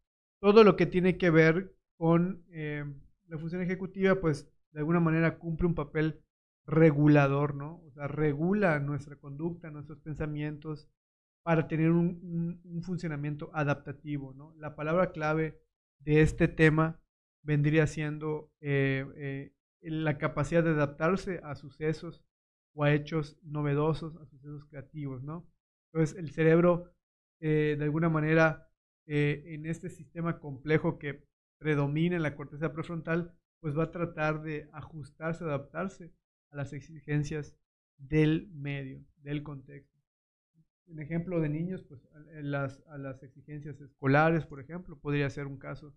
todo 0.41 0.65
lo 0.65 0.77
que 0.77 0.87
tiene 0.87 1.17
que 1.17 1.31
ver 1.31 1.75
con 1.97 2.45
eh, 2.51 2.85
la 3.29 3.39
función 3.39 3.63
ejecutiva, 3.63 4.21
pues 4.21 4.49
de 4.73 4.81
alguna 4.81 5.01
manera 5.01 5.39
cumple 5.39 5.67
un 5.67 5.75
papel 5.75 6.24
regulador, 6.67 7.55
¿no? 7.55 7.83
O 7.87 7.91
sea, 7.93 8.09
regula 8.09 8.79
nuestra 8.81 9.17
conducta, 9.17 9.71
nuestros 9.71 9.99
pensamientos 10.01 10.89
para 11.43 11.69
tener 11.69 11.91
un, 11.91 12.61
funcionamiento 12.83 13.51
adaptativo, 13.55 14.33
¿no? 14.35 14.55
La 14.57 14.75
palabra 14.75 15.13
clave 15.13 15.61
de 15.99 16.23
este 16.23 16.49
tema 16.49 17.01
vendría 17.43 17.87
siendo 17.87 18.51
eh, 18.61 19.53
la 19.81 20.19
capacidad 20.19 20.65
de 20.65 20.71
adaptarse 20.71 21.41
a 21.45 21.55
sucesos 21.55 22.25
o 22.75 22.85
a 22.85 22.93
hechos 22.93 23.39
novedosos, 23.43 24.17
a 24.17 24.27
sucesos 24.27 24.65
creativos, 24.67 25.23
¿no? 25.23 25.47
Entonces 25.93 26.19
el 26.19 26.31
cerebro, 26.31 26.93
eh, 27.41 27.77
de 27.79 27.85
alguna 27.85 28.09
manera, 28.09 28.69
eh, 29.07 29.43
en 29.47 29.67
este 29.67 29.91
sistema 29.91 30.41
complejo 30.41 30.99
que 30.99 31.25
predomina 31.59 32.17
en 32.17 32.23
la 32.23 32.35
corteza 32.35 32.73
prefrontal, 32.73 33.35
pues 33.61 33.79
va 33.79 33.85
a 33.85 33.91
tratar 33.91 34.43
de 34.43 34.69
ajustarse, 34.73 35.45
adaptarse 35.45 36.13
las 36.57 36.73
exigencias 36.73 37.57
del 37.99 38.49
medio, 38.53 39.05
del 39.19 39.43
contexto. 39.43 39.99
En 40.87 40.99
ejemplo 41.01 41.41
de 41.41 41.49
niños, 41.49 41.83
pues 41.85 42.07
las, 42.43 42.83
a 42.89 42.99
las 42.99 43.23
exigencias 43.23 43.81
escolares, 43.81 44.45
por 44.45 44.61
ejemplo, 44.61 44.99
podría 44.99 45.31
ser 45.31 45.47
un 45.47 45.59
caso 45.59 45.97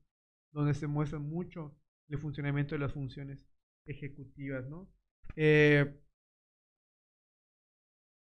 donde 0.52 0.74
se 0.74 0.88
muestra 0.88 1.20
mucho 1.20 1.78
el 2.08 2.18
funcionamiento 2.20 2.76
de 2.76 2.80
las 2.80 2.94
funciones 2.94 3.46
ejecutivas, 3.86 4.68
¿no? 4.68 4.90
Eh, 5.36 6.00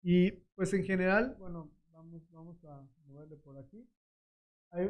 y 0.02 0.32
pues 0.56 0.74
en 0.74 0.84
general, 0.84 1.36
bueno, 1.40 1.72
vamos, 1.92 2.30
vamos 2.32 2.64
a 2.66 2.88
moverle 3.06 3.38
por 3.38 3.58
aquí. 3.58 3.88
Hay 4.72 4.90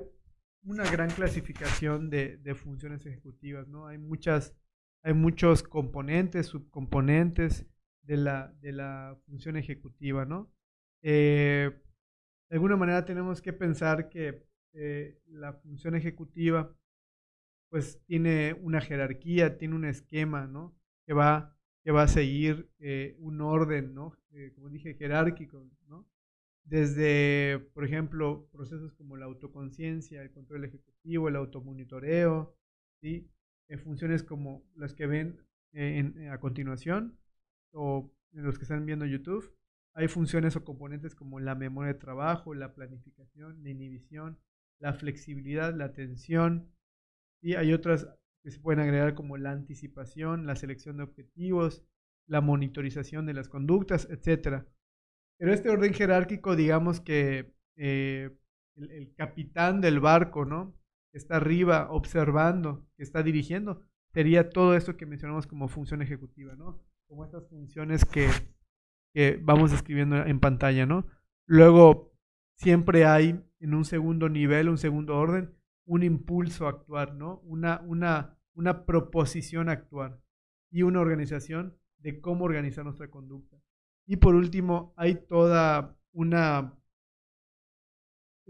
una 0.63 0.89
gran 0.89 1.09
clasificación 1.09 2.09
de, 2.09 2.37
de 2.37 2.55
funciones 2.55 3.05
ejecutivas, 3.05 3.67
¿no? 3.67 3.87
Hay 3.87 3.97
muchas, 3.97 4.55
hay 5.03 5.13
muchos 5.13 5.63
componentes, 5.63 6.47
subcomponentes 6.47 7.65
de 8.03 8.17
la, 8.17 8.53
de 8.61 8.71
la 8.73 9.17
función 9.25 9.57
ejecutiva, 9.57 10.25
¿no? 10.25 10.51
Eh, 11.01 11.71
de 12.49 12.55
alguna 12.55 12.75
manera 12.75 13.05
tenemos 13.05 13.41
que 13.41 13.53
pensar 13.53 14.09
que 14.09 14.45
eh, 14.73 15.19
la 15.27 15.53
función 15.53 15.95
ejecutiva 15.95 16.75
pues 17.69 18.03
tiene 18.05 18.53
una 18.61 18.81
jerarquía, 18.81 19.57
tiene 19.57 19.75
un 19.75 19.85
esquema, 19.85 20.47
¿no? 20.47 20.75
Que 21.05 21.13
va 21.13 21.55
que 21.83 21.91
va 21.91 22.03
a 22.03 22.07
seguir 22.07 22.69
eh, 22.79 23.15
un 23.19 23.41
orden, 23.41 23.93
¿no? 23.93 24.13
Como 24.55 24.69
dije, 24.69 24.95
jerárquico, 24.95 25.65
¿no? 25.87 26.07
Desde, 26.63 27.59
por 27.73 27.83
ejemplo, 27.83 28.47
procesos 28.51 28.93
como 28.93 29.17
la 29.17 29.25
autoconciencia, 29.25 30.21
el 30.21 30.31
control 30.31 30.65
ejecutivo, 30.65 31.29
el 31.29 31.35
automonitoreo, 31.37 32.55
¿sí? 33.01 33.27
Funciones 33.77 34.23
como 34.23 34.63
las 34.75 34.93
que 34.93 35.05
ven 35.05 35.39
a 36.31 36.39
continuación 36.39 37.17
o 37.71 38.11
en 38.33 38.43
los 38.43 38.57
que 38.57 38.63
están 38.63 38.85
viendo 38.85 39.05
YouTube. 39.05 39.55
Hay 39.93 40.07
funciones 40.07 40.55
o 40.55 40.63
componentes 40.63 41.15
como 41.15 41.39
la 41.39 41.55
memoria 41.55 41.93
de 41.93 41.99
trabajo, 41.99 42.53
la 42.53 42.73
planificación, 42.73 43.63
la 43.63 43.69
inhibición, 43.69 44.39
la 44.79 44.93
flexibilidad, 44.93 45.73
la 45.75 45.85
atención. 45.85 46.71
Y 47.41 47.55
hay 47.55 47.73
otras 47.73 48.07
que 48.43 48.51
se 48.51 48.59
pueden 48.59 48.79
agregar 48.79 49.15
como 49.15 49.37
la 49.37 49.51
anticipación, 49.51 50.45
la 50.45 50.55
selección 50.55 50.97
de 50.97 51.03
objetivos, 51.03 51.83
la 52.27 52.41
monitorización 52.41 53.25
de 53.25 53.33
las 53.33 53.49
conductas, 53.49 54.07
etc. 54.09 54.63
Pero 55.37 55.53
este 55.53 55.69
orden 55.69 55.93
jerárquico, 55.93 56.55
digamos 56.55 57.01
que 57.01 57.53
eh, 57.75 58.37
el, 58.75 59.13
capitán 59.15 59.81
del 59.81 59.99
barco, 59.99 60.45
¿no? 60.45 60.78
Que 61.11 61.17
está 61.17 61.37
arriba 61.37 61.87
observando, 61.91 62.87
que 62.95 63.03
está 63.03 63.23
dirigiendo, 63.23 63.81
sería 64.13 64.49
todo 64.49 64.75
esto 64.75 64.97
que 64.97 65.05
mencionamos 65.05 65.47
como 65.47 65.67
función 65.67 66.01
ejecutiva, 66.01 66.55
¿no? 66.55 66.83
Como 67.07 67.25
estas 67.25 67.47
funciones 67.49 68.05
que, 68.05 68.29
que 69.13 69.39
vamos 69.41 69.71
describiendo 69.71 70.17
en 70.17 70.39
pantalla, 70.39 70.85
¿no? 70.85 71.07
Luego, 71.45 72.13
siempre 72.57 73.05
hay 73.05 73.43
en 73.59 73.73
un 73.73 73.85
segundo 73.85 74.29
nivel, 74.29 74.69
un 74.69 74.77
segundo 74.77 75.17
orden, 75.17 75.55
un 75.85 76.03
impulso 76.03 76.67
a 76.67 76.71
actuar, 76.71 77.15
¿no? 77.15 77.39
Una, 77.39 77.81
una, 77.85 78.37
una 78.53 78.85
proposición 78.85 79.69
a 79.69 79.73
actuar 79.73 80.21
y 80.71 80.83
una 80.83 80.99
organización 80.99 81.77
de 81.97 82.21
cómo 82.21 82.45
organizar 82.45 82.85
nuestra 82.85 83.09
conducta. 83.09 83.57
Y 84.05 84.17
por 84.17 84.35
último, 84.35 84.93
hay 84.97 85.15
toda 85.15 85.97
una, 86.11 86.78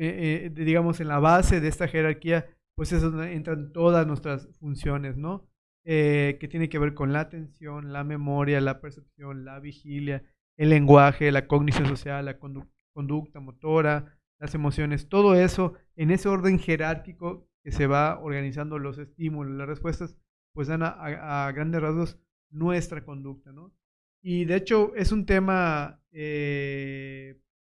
eh, 0.01 0.45
eh, 0.45 0.49
digamos, 0.51 1.01
en 1.01 1.09
la 1.09 1.19
base 1.19 1.59
de 1.59 1.67
esta 1.67 1.89
jerarquía, 1.89 2.45
pues 2.73 2.93
es 2.93 3.01
donde 3.01 3.33
entran 3.33 3.73
todas 3.73 4.07
nuestras 4.07 4.47
funciones, 4.57 5.17
¿no? 5.17 5.45
Eh, 5.83 6.37
que 6.39 6.47
tiene 6.47 6.69
que 6.69 6.79
ver 6.79 6.93
con 6.93 7.11
la 7.11 7.19
atención, 7.19 7.91
la 7.91 8.05
memoria, 8.05 8.61
la 8.61 8.79
percepción, 8.79 9.43
la 9.43 9.59
vigilia, 9.59 10.23
el 10.55 10.69
lenguaje, 10.69 11.33
la 11.33 11.47
cognición 11.47 11.85
social, 11.87 12.23
la 12.23 12.39
conducta 12.39 13.41
motora, 13.41 14.17
las 14.39 14.55
emociones, 14.55 15.09
todo 15.09 15.35
eso 15.35 15.73
en 15.97 16.11
ese 16.11 16.29
orden 16.29 16.59
jerárquico 16.59 17.49
que 17.61 17.73
se 17.73 17.85
va 17.85 18.21
organizando 18.21 18.79
los 18.79 18.97
estímulos, 18.99 19.53
las 19.53 19.67
respuestas, 19.67 20.15
pues 20.53 20.69
dan 20.69 20.81
a, 20.81 21.51
grandes 21.51 21.81
rasgos 21.81 22.17
nuestra 22.51 23.03
conducta, 23.03 23.51
¿no? 23.51 23.73
Y 24.21 24.45
de 24.45 24.55
hecho 24.55 24.95
es 24.95 25.11
un 25.11 25.25
tema 25.25 26.01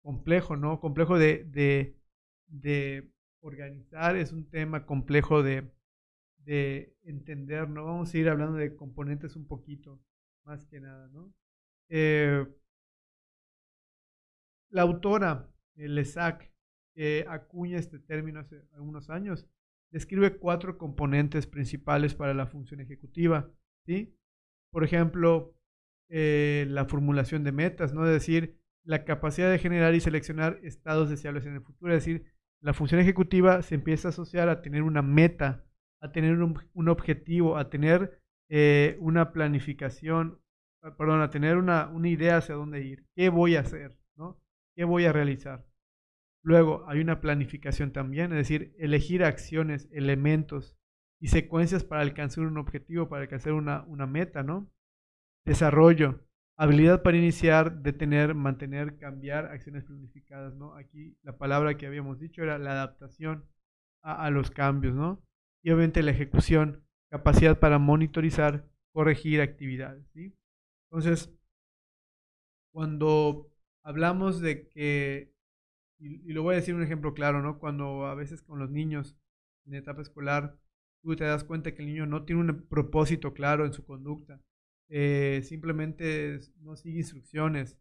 complejo, 0.02 0.56
¿no? 0.56 0.80
Complejo 0.80 1.16
de, 1.16 1.94
de, 2.46 3.14
organizar, 3.44 4.16
es 4.16 4.32
un 4.32 4.48
tema 4.48 4.86
complejo 4.86 5.42
de, 5.42 5.70
de 6.38 6.96
entender, 7.02 7.68
¿no? 7.68 7.84
Vamos 7.84 8.12
a 8.12 8.18
ir 8.18 8.28
hablando 8.28 8.56
de 8.56 8.74
componentes 8.74 9.36
un 9.36 9.46
poquito, 9.46 10.00
más 10.44 10.64
que 10.66 10.80
nada, 10.80 11.08
¿no? 11.08 11.32
Eh, 11.90 12.46
la 14.70 14.82
autora, 14.82 15.50
Lesac, 15.74 16.50
que 16.94 17.26
acuña 17.28 17.78
este 17.78 17.98
término 17.98 18.40
hace 18.40 18.62
algunos 18.72 19.10
años, 19.10 19.46
describe 19.90 20.38
cuatro 20.38 20.78
componentes 20.78 21.46
principales 21.46 22.14
para 22.14 22.34
la 22.34 22.46
función 22.46 22.80
ejecutiva, 22.80 23.52
¿sí? 23.84 24.16
Por 24.70 24.84
ejemplo, 24.84 25.54
eh, 26.08 26.66
la 26.70 26.86
formulación 26.86 27.44
de 27.44 27.52
metas, 27.52 27.92
¿no? 27.92 28.06
Es 28.06 28.12
decir, 28.12 28.58
la 28.84 29.04
capacidad 29.04 29.50
de 29.50 29.58
generar 29.58 29.94
y 29.94 30.00
seleccionar 30.00 30.58
estados 30.62 31.10
deseables 31.10 31.44
en 31.46 31.54
el 31.54 31.62
futuro. 31.62 31.92
Es 31.92 32.04
decir, 32.04 32.33
la 32.60 32.72
función 32.72 33.00
ejecutiva 33.00 33.62
se 33.62 33.74
empieza 33.74 34.08
a 34.08 34.10
asociar 34.10 34.48
a 34.48 34.62
tener 34.62 34.82
una 34.82 35.02
meta, 35.02 35.64
a 36.00 36.12
tener 36.12 36.40
un, 36.42 36.88
objetivo, 36.88 37.56
a 37.56 37.70
tener 37.70 38.20
eh, 38.48 38.96
una 39.00 39.32
planificación, 39.32 40.40
ah, 40.82 40.96
perdón, 40.96 41.20
a 41.20 41.30
tener 41.30 41.56
una, 41.56 41.88
una 41.88 42.08
idea 42.08 42.38
hacia 42.38 42.54
dónde 42.54 42.82
ir. 42.82 43.06
¿Qué 43.14 43.28
voy 43.28 43.56
a 43.56 43.60
hacer? 43.60 43.98
¿no? 44.16 44.40
¿Qué 44.74 44.84
voy 44.84 45.04
a 45.04 45.12
realizar? 45.12 45.66
Luego 46.42 46.84
hay 46.88 47.00
una 47.00 47.20
planificación 47.20 47.92
también, 47.92 48.32
es 48.32 48.38
decir, 48.38 48.74
elegir 48.78 49.24
acciones, 49.24 49.88
elementos 49.92 50.76
y 51.20 51.28
secuencias 51.28 51.84
para 51.84 52.02
alcanzar 52.02 52.44
un 52.44 52.58
objetivo, 52.58 53.08
para 53.08 53.22
alcanzar 53.22 53.54
una, 53.54 53.84
una 53.84 54.06
meta, 54.06 54.42
¿no? 54.42 54.70
Desarrollo, 55.46 56.20
habilidad 56.56 57.02
para 57.02 57.16
iniciar, 57.16 57.82
detener, 57.82 58.34
mantener, 58.34 58.96
cambiar, 58.98 59.46
acciones 59.46 59.84
planificadas, 59.84 60.54
¿no? 60.54 60.74
Aquí 60.74 61.16
la 61.22 61.36
palabra 61.36 61.76
que 61.76 61.86
habíamos 61.86 62.18
dicho 62.20 62.42
era 62.42 62.58
la 62.58 62.72
adaptación 62.72 63.44
a, 64.02 64.28
los 64.30 64.50
cambios, 64.50 64.94
¿no? 64.94 65.22
Y 65.62 65.70
obviamente 65.70 66.02
la 66.02 66.10
ejecución, 66.10 66.84
capacidad 67.10 67.58
para 67.58 67.78
monitorizar, 67.78 68.68
corregir 68.92 69.40
actividades, 69.40 70.06
¿sí? 70.12 70.36
Entonces, 70.90 71.34
cuando 72.72 73.50
hablamos 73.82 74.40
de 74.40 74.68
que 74.68 75.34
y, 75.98 76.32
lo 76.32 76.42
voy 76.42 76.54
a 76.54 76.56
decir 76.56 76.74
un 76.74 76.82
ejemplo 76.82 77.14
claro, 77.14 77.42
¿no? 77.42 77.58
Cuando 77.58 78.06
a 78.06 78.14
veces 78.14 78.42
con 78.42 78.58
los 78.58 78.70
niños 78.70 79.16
en 79.66 79.74
etapa 79.74 80.02
escolar, 80.02 80.58
tú 81.02 81.16
te 81.16 81.24
das 81.24 81.44
cuenta 81.44 81.74
que 81.74 81.82
el 81.82 81.88
niño 81.88 82.06
no 82.06 82.24
tiene 82.24 82.42
un 82.42 82.66
propósito 82.68 83.32
claro 83.32 83.64
en 83.64 83.72
su 83.72 83.84
conducta, 83.84 84.40
eh, 84.88 85.40
simplemente 85.42 86.40
no 86.60 86.76
sigue 86.76 86.98
instrucciones, 86.98 87.78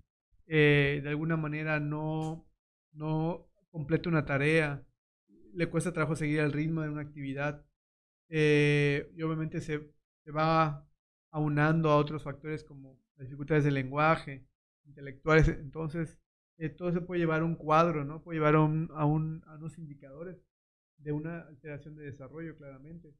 eh, 0.47 1.01
de 1.03 1.09
alguna 1.09 1.37
manera 1.37 1.79
no, 1.79 2.47
no 2.91 3.47
completa 3.71 4.09
una 4.09 4.25
tarea, 4.25 4.85
le 5.53 5.69
cuesta 5.69 5.93
trabajo 5.93 6.15
seguir 6.15 6.39
el 6.39 6.53
ritmo 6.53 6.81
de 6.81 6.89
una 6.89 7.01
actividad, 7.01 7.65
eh, 8.29 9.11
y 9.15 9.21
obviamente 9.21 9.61
se, 9.61 9.91
se 10.23 10.31
va 10.31 10.87
aunando 11.31 11.89
a 11.89 11.97
otros 11.97 12.23
factores 12.23 12.63
como 12.63 12.99
dificultades 13.17 13.63
de 13.63 13.71
lenguaje, 13.71 14.45
intelectuales, 14.85 15.47
entonces 15.47 16.19
todo 16.77 16.91
se 16.91 17.01
puede 17.01 17.19
llevar 17.19 17.41
a 17.41 17.45
un 17.45 17.55
cuadro, 17.55 18.05
¿no? 18.05 18.23
Puede 18.23 18.39
llevar 18.39 18.55
a, 18.55 18.59
a, 18.59 19.05
un, 19.05 19.43
a 19.45 19.55
unos 19.55 19.77
indicadores 19.77 20.37
de 20.97 21.11
una 21.11 21.41
alteración 21.41 21.95
de 21.95 22.05
desarrollo, 22.05 22.55
claramente. 22.55 23.13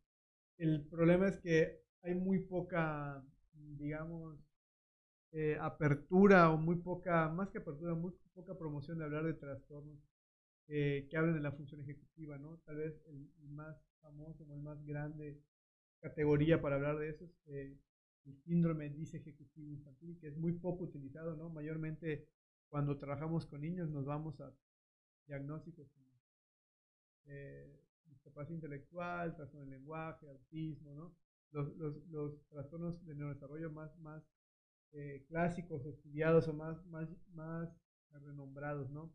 El 0.57 0.85
problema 0.87 1.27
es 1.27 1.37
que 1.37 1.81
hay 2.03 2.15
muy 2.15 2.39
poca, 2.39 3.23
digamos, 3.53 4.39
eh, 5.31 5.57
apertura 5.59 6.51
o 6.51 6.57
muy 6.57 6.75
poca, 6.77 7.29
más 7.29 7.49
que 7.49 7.57
apertura, 7.59 7.95
muy 7.95 8.13
poca 8.33 8.57
promoción 8.57 8.97
de 8.97 9.05
hablar 9.05 9.25
de 9.25 9.33
trastornos 9.33 9.99
eh, 10.67 11.07
que 11.09 11.17
hablen 11.17 11.35
de 11.35 11.41
la 11.41 11.51
función 11.51 11.81
ejecutiva, 11.81 12.37
¿no? 12.37 12.59
Tal 12.65 12.77
vez 12.77 13.01
el, 13.07 13.29
más 13.49 13.77
famoso 14.01 14.43
o 14.43 14.53
el 14.53 14.61
más 14.61 14.83
grande 14.85 15.41
categoría 15.99 16.61
para 16.61 16.75
hablar 16.75 16.97
de 16.97 17.09
eso 17.09 17.25
es 17.25 17.77
el 18.25 18.35
síndrome 18.43 18.87
ejecutivo 18.87 19.71
infantil, 19.71 20.17
que 20.19 20.27
es 20.27 20.37
muy 20.37 20.53
poco 20.53 20.85
utilizado, 20.85 21.35
¿no? 21.35 21.49
Mayormente 21.49 22.27
cuando 22.69 22.97
trabajamos 22.97 23.45
con 23.45 23.61
niños 23.61 23.89
nos 23.89 24.05
vamos 24.05 24.39
a 24.39 24.53
diagnósticos 25.27 25.89
como 25.91 26.07
eh, 27.25 27.81
discapacidad 28.05 28.55
intelectual, 28.55 29.35
trastorno 29.35 29.61
del 29.61 29.79
lenguaje, 29.79 30.27
autismo, 30.27 30.93
¿no? 30.93 31.15
Los, 31.53 31.75
los, 31.77 31.95
los 32.09 32.45
trastornos 32.49 33.05
de 33.05 33.15
neurodesarrollo 33.15 33.71
más, 33.71 33.97
más 33.99 34.23
eh, 34.91 35.23
clásicos, 35.29 35.85
estudiados 35.85 36.47
o 36.49 36.53
más, 36.53 36.85
más, 36.87 37.09
más 37.33 37.69
renombrados, 38.11 38.89
¿no? 38.91 39.13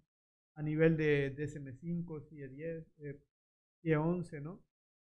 A 0.55 0.63
nivel 0.63 0.97
de 0.97 1.37
DSM5, 1.37 2.29
CIE10, 2.31 2.87
eh, 2.99 3.21
CIE11, 3.83 4.41
¿no? 4.41 4.63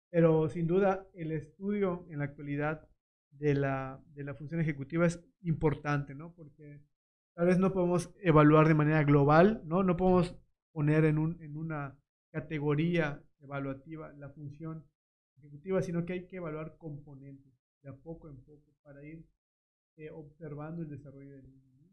Pero 0.09 0.49
sin 0.49 0.67
duda 0.67 1.05
el 1.13 1.31
estudio 1.31 2.05
en 2.09 2.19
la 2.19 2.25
actualidad 2.25 2.89
de 3.31 3.53
la, 3.53 4.01
de 4.15 4.23
la 4.23 4.33
función 4.33 4.59
ejecutiva 4.59 5.05
es 5.05 5.23
importante, 5.41 6.15
¿no? 6.15 6.33
Porque 6.33 6.81
Tal 7.37 7.45
vez 7.45 7.59
no 7.59 7.71
podemos 7.71 8.11
evaluar 8.23 8.67
de 8.67 8.73
manera 8.73 9.03
global, 9.03 9.61
¿no? 9.63 9.83
No 9.83 9.95
podemos 9.95 10.35
poner 10.71 11.05
en, 11.05 11.19
un, 11.19 11.39
en 11.39 11.55
una 11.55 11.95
categoría 12.31 13.21
evaluativa 13.39 14.11
la 14.13 14.29
función 14.29 14.83
ejecutiva, 15.37 15.81
sino 15.81 16.05
que 16.05 16.13
hay 16.13 16.27
que 16.27 16.37
evaluar 16.37 16.77
componentes 16.77 17.53
de 17.81 17.89
a 17.89 17.95
poco 17.95 18.29
en 18.29 18.37
poco 18.37 18.73
para 18.83 19.03
ir 19.03 19.25
eh, 19.97 20.09
observando 20.11 20.81
el 20.81 20.89
desarrollo 20.89 21.35
del 21.35 21.49
niño. 21.49 21.87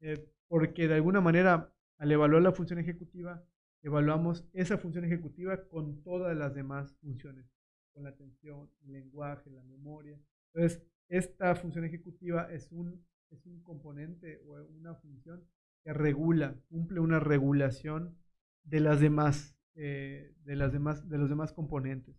Eh, 0.00 0.28
porque 0.48 0.88
de 0.88 0.94
alguna 0.94 1.20
manera, 1.20 1.72
al 1.98 2.12
evaluar 2.12 2.42
la 2.42 2.52
función 2.52 2.78
ejecutiva, 2.78 3.44
evaluamos 3.82 4.46
esa 4.52 4.78
función 4.78 5.04
ejecutiva 5.04 5.68
con 5.68 6.02
todas 6.02 6.36
las 6.36 6.54
demás 6.54 6.94
funciones, 7.00 7.46
con 7.92 8.04
la 8.04 8.10
atención, 8.10 8.70
el 8.84 8.92
lenguaje, 8.92 9.50
la 9.50 9.62
memoria. 9.62 10.18
Entonces, 10.52 10.82
esta 11.08 11.54
función 11.54 11.84
ejecutiva 11.84 12.52
es 12.52 12.72
un 12.72 13.04
es 13.34 13.46
un 13.46 13.60
componente 13.62 14.40
o 14.46 14.54
una 14.78 14.94
función 14.94 15.44
que 15.82 15.92
regula, 15.92 16.56
cumple 16.68 17.00
una 17.00 17.20
regulación 17.20 18.16
de 18.62 18.80
las 18.80 19.00
demás, 19.00 19.56
eh, 19.74 20.34
de 20.44 20.56
las 20.56 20.72
demás, 20.72 21.08
de 21.08 21.18
los 21.18 21.28
demás 21.28 21.52
componentes. 21.52 22.16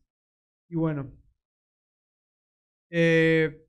Y 0.69 0.75
bueno, 0.75 1.12
eh, 2.89 3.65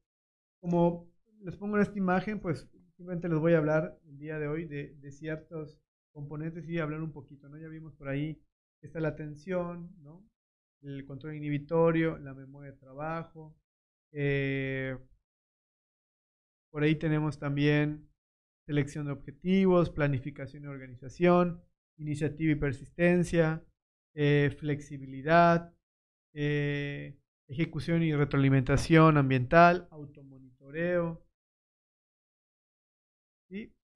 como 0.61 1.11
les 1.41 1.57
pongo 1.57 1.77
en 1.77 1.83
esta 1.83 1.99
imagen, 1.99 2.41
pues 2.41 2.69
simplemente 2.97 3.29
les 3.29 3.39
voy 3.39 3.55
a 3.55 3.59
hablar 3.59 3.99
el 4.07 4.19
día 4.19 4.39
de 4.39 4.49
hoy 4.49 4.65
de, 4.65 4.95
de 4.95 5.13
ciertos 5.13 5.81
componentes 6.13 6.69
y 6.69 6.79
hablar 6.79 7.03
un 7.03 7.13
poquito, 7.13 7.49
¿no? 7.49 7.59
Ya 7.59 7.69
vimos 7.69 7.95
por 7.95 8.09
ahí, 8.09 8.41
está 8.81 9.01
la 9.01 9.09
atención, 9.09 9.95
¿no? 10.03 10.25
El 10.83 11.05
control 11.05 11.35
inhibitorio, 11.35 12.19
la 12.19 12.35
memoria 12.35 12.73
de 12.73 12.79
trabajo, 12.79 13.55
eh, 14.13 14.97
por 16.71 16.83
ahí 16.83 16.95
tenemos 16.97 17.39
también 17.39 18.09
selección 18.67 19.07
de 19.07 19.13
objetivos, 19.13 19.91
planificación 19.91 20.65
y 20.65 20.67
organización, 20.67 21.63
iniciativa 21.99 22.53
y 22.53 22.57
persistencia, 22.57 23.65
eh, 24.15 24.55
flexibilidad, 24.59 25.76
eh, 26.38 27.16
ejecución 27.49 28.03
y 28.03 28.14
retroalimentación 28.14 29.16
ambiental, 29.16 29.88
automonitoreo. 29.90 31.27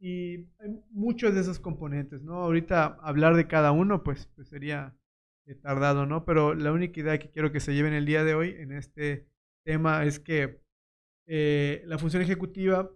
Y 0.02 0.48
hay 0.58 0.82
muchos 0.90 1.34
de 1.34 1.42
esos 1.42 1.60
componentes, 1.60 2.22
¿no? 2.22 2.36
Ahorita 2.36 2.98
hablar 3.02 3.36
de 3.36 3.46
cada 3.46 3.70
uno, 3.70 4.02
pues, 4.02 4.30
pues 4.34 4.48
sería 4.48 4.96
eh, 5.44 5.54
tardado, 5.54 6.06
¿no? 6.06 6.24
Pero 6.24 6.54
la 6.54 6.72
única 6.72 7.00
idea 7.00 7.18
que 7.18 7.30
quiero 7.30 7.52
que 7.52 7.60
se 7.60 7.74
lleven 7.74 7.92
el 7.92 8.06
día 8.06 8.24
de 8.24 8.34
hoy 8.34 8.54
en 8.56 8.72
este 8.72 9.28
tema 9.62 10.04
es 10.06 10.18
que 10.18 10.62
eh, 11.26 11.82
la 11.84 11.98
función 11.98 12.22
ejecutiva 12.22 12.90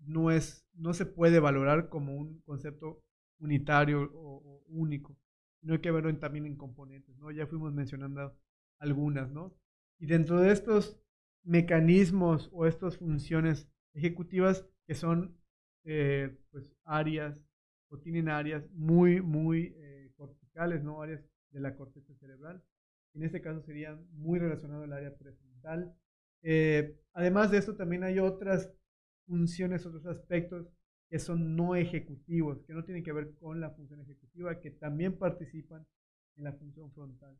no, 0.00 0.30
es, 0.30 0.66
no 0.74 0.92
se 0.92 1.06
puede 1.06 1.40
valorar 1.40 1.88
como 1.88 2.14
un 2.14 2.42
concepto 2.42 3.02
unitario 3.38 4.10
o, 4.12 4.62
único, 4.68 5.16
no 5.62 5.72
hay 5.72 5.80
que 5.80 5.90
verlo 5.90 6.14
también 6.18 6.44
en 6.44 6.56
componentes, 6.56 7.16
¿no? 7.16 7.30
Ya 7.30 7.46
fuimos 7.46 7.72
mencionando 7.72 8.36
algunas, 8.80 9.30
¿no? 9.30 9.56
Y 9.98 10.06
dentro 10.06 10.40
de 10.40 10.52
estos 10.52 11.00
mecanismos 11.44 12.50
o 12.52 12.66
estas 12.66 12.98
funciones 12.98 13.68
ejecutivas 13.94 14.66
que 14.86 14.94
son 14.94 15.38
eh, 15.84 16.36
pues 16.50 16.72
áreas 16.84 17.40
o 17.88 17.98
tienen 17.98 18.28
áreas 18.28 18.68
muy, 18.72 19.20
muy 19.20 19.74
eh, 19.76 20.12
corticales, 20.16 20.82
¿no? 20.82 21.00
Áreas 21.00 21.24
de 21.50 21.60
la 21.60 21.76
corteza 21.76 22.14
cerebral. 22.16 22.62
En 23.14 23.22
este 23.22 23.40
caso 23.40 23.60
serían 23.62 24.06
muy 24.12 24.38
relacionados 24.38 24.84
al 24.84 24.92
área 24.92 25.16
prefrontal, 25.16 25.94
eh, 26.42 26.98
además 27.12 27.50
de 27.50 27.58
esto, 27.58 27.76
también 27.76 28.04
hay 28.04 28.18
otras 28.18 28.72
funciones, 29.26 29.84
otros 29.86 30.06
aspectos 30.06 30.68
que 31.08 31.18
son 31.18 31.56
no 31.56 31.74
ejecutivos, 31.74 32.62
que 32.62 32.72
no 32.72 32.84
tienen 32.84 33.02
que 33.02 33.12
ver 33.12 33.34
con 33.34 33.60
la 33.60 33.70
función 33.70 34.00
ejecutiva, 34.00 34.60
que 34.60 34.70
también 34.70 35.18
participan 35.18 35.86
en 36.36 36.44
la 36.44 36.52
función 36.52 36.90
frontal. 36.92 37.36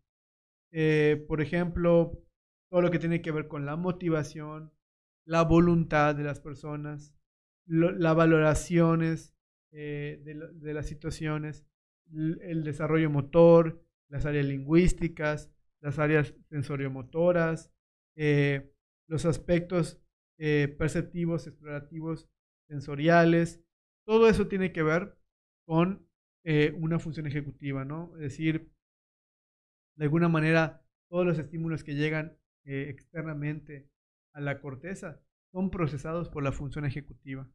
Eh, 0.73 1.25
por 1.29 1.41
ejemplo, 1.41 2.23
todo 2.71 2.83
lo 2.83 2.91
que 2.91 2.99
tiene 2.99 3.23
que 3.23 3.33
ver 3.33 3.49
con 3.49 3.67
la 3.67 3.77
motivación, 3.77 4.73
la 5.25 5.43
voluntad 5.43 6.15
de 6.15 6.25
las 6.25 6.41
personas, 6.41 7.15
las 7.67 8.17
valoraciones 8.17 9.35
eh, 9.73 10.21
de, 10.25 10.75
las 10.75 10.87
situaciones, 10.87 11.65
el 12.13 12.65
desarrollo 12.65 13.11
motor, 13.11 13.85
las 14.09 14.27
áreas 14.27 14.47
lingüísticas, 14.47 15.53
las 15.81 15.99
áreas 16.01 16.35
sensoriomotoras, 16.49 17.73
eh, 18.17 18.73
los 19.07 19.27
aspectos 19.27 20.03
eh, 20.39 20.75
perceptivos, 20.77 21.47
explorativos, 21.47 22.29
sensoriales. 22.69 23.63
Todo 24.05 24.29
eso 24.29 24.49
tiene 24.49 24.73
que 24.73 24.83
ver 24.83 25.17
con 25.67 26.07
una 26.79 26.99
función 26.99 27.27
ejecutiva, 27.27 27.85
¿no? 27.85 28.17
Es 28.17 28.23
decir, 28.23 28.73
de 30.01 30.07
alguna 30.07 30.31
manera, 30.31 30.83
todos 31.11 31.27
los 31.27 31.39
estímulos 31.39 31.85
que 31.85 31.95
llegan 31.95 32.39
externamente 32.65 33.91
a 34.33 34.41
la 34.41 34.59
corteza 34.59 35.21
son 35.53 35.71
procesados 35.71 36.31
por 36.31 36.43
la 36.43 36.53
función 36.53 36.87
ejecutiva. 36.87 37.47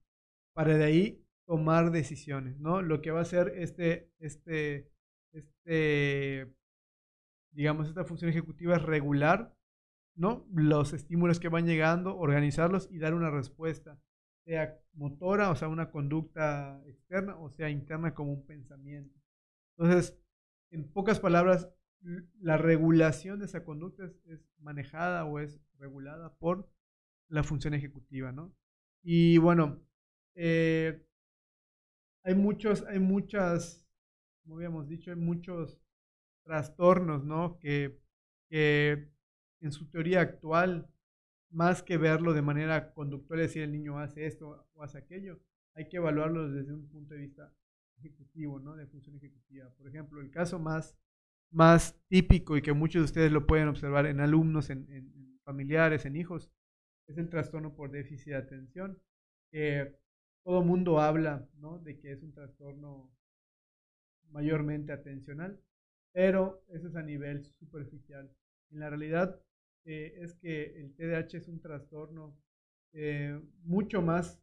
Para 0.54 0.78
de 0.78 0.84
ahí 0.84 1.26
tomar 1.48 1.90
decisiones, 1.90 2.60
¿no? 2.60 2.84
Lo 2.84 3.02
que 3.02 3.10
va 3.10 3.18
a 3.18 3.24
hacer 3.24 3.52
este, 3.56 4.12
este, 4.20 4.92
este, 5.34 6.54
digamos, 7.52 7.88
esta 7.88 8.06
función 8.06 8.30
ejecutiva 8.30 8.76
es 8.76 8.84
regular, 8.84 9.58
¿no? 10.16 10.46
Los 10.54 10.94
estímulos 10.94 11.40
que 11.40 11.50
van 11.50 11.66
llegando, 11.66 12.16
organizarlos 12.16 12.92
y 12.92 13.00
dar 13.00 13.16
una 13.16 13.32
respuesta, 13.32 14.00
sea 14.46 14.80
motora, 14.94 15.50
o 15.50 15.56
sea, 15.56 15.68
una 15.68 15.90
conducta 15.90 16.80
externa, 16.86 17.40
o 17.40 17.50
sea, 17.50 17.72
interna 17.72 18.14
como 18.14 18.34
un 18.34 18.46
pensamiento. 18.46 19.20
Entonces, 19.80 20.16
en 20.70 20.88
pocas 20.92 21.20
palabras, 21.20 21.72
la 22.40 22.58
regulación 22.58 23.40
de 23.40 23.46
esa 23.46 23.64
conducta 23.64 24.06
es 24.28 24.46
manejada 24.60 25.26
o 25.26 25.40
es 25.40 25.60
regulada 25.78 26.36
por 26.36 26.70
la 27.30 27.44
función 27.44 27.74
ejecutiva, 27.74 28.32
¿no? 28.32 28.56
Y 29.04 29.38
bueno, 29.38 29.82
eh, 30.36 31.06
hay 32.24 32.36
muchos, 32.36 32.84
hay 32.88 33.00
muchas, 33.00 33.88
como 34.44 34.56
habíamos 34.56 34.88
dicho, 34.88 35.12
hay 35.12 35.18
muchos 35.18 35.80
trastornos, 36.44 37.24
¿no? 37.24 37.60
Que, 37.60 38.00
que 38.48 39.10
en 39.62 39.72
su 39.72 39.90
teoría 39.90 40.22
actual, 40.22 40.90
más 41.50 41.82
que 41.82 41.98
verlo 41.98 42.34
de 42.34 42.42
manera 42.42 42.94
conductual, 42.94 43.40
decir 43.40 43.64
el 43.64 43.72
niño 43.72 44.00
hace 44.00 44.26
esto 44.26 44.68
o 44.74 44.84
hace 44.84 44.98
aquello, 44.98 45.40
hay 45.74 45.88
que 45.88 45.98
evaluarlo 45.98 46.50
desde 46.50 46.74
un 46.74 46.88
punto 46.90 47.14
de 47.14 47.22
vista 47.22 47.54
ejecutivo, 47.98 48.60
¿no? 48.60 48.76
De 48.76 48.88
función 48.88 49.16
ejecutiva. 49.16 49.70
Por 49.78 49.88
ejemplo, 49.88 50.22
el 50.22 50.32
caso 50.32 50.60
más, 50.60 50.98
más 51.52 52.00
típico 52.08 52.58
y 52.58 52.62
que 52.62 52.74
muchos 52.74 53.02
de 53.02 53.06
ustedes 53.06 53.32
lo 53.32 53.46
pueden 53.46 53.68
observar 53.68 54.06
en 54.06 54.20
alumnos, 54.20 54.70
en, 54.70 55.40
familiares, 55.44 56.06
en 56.06 56.16
hijos, 56.16 56.52
es 57.08 57.18
el 57.18 57.30
trastorno 57.30 57.76
por 57.76 57.92
déficit 57.92 58.30
de 58.30 58.36
atención. 58.36 59.00
que 59.52 59.96
todo 60.44 60.64
mundo 60.64 61.00
habla 61.00 61.48
¿no? 61.58 61.80
de 61.80 62.00
que 62.00 62.12
es 62.12 62.22
un 62.22 62.34
trastorno 62.34 63.12
mayormente 64.30 64.92
atencional, 64.92 65.60
pero 66.14 66.64
eso 66.70 66.88
es 66.88 66.96
a 66.96 67.02
nivel 67.02 67.46
superficial. 67.60 68.32
En 68.72 68.80
la 68.80 68.90
realidad 68.90 69.42
eh, 69.86 70.14
es 70.22 70.34
que 70.36 70.80
el 70.82 70.96
TDAH 70.96 71.38
es 71.38 71.48
un 71.48 71.60
trastorno 71.60 72.38
eh, 72.94 73.40
mucho 73.64 74.02
más 74.02 74.42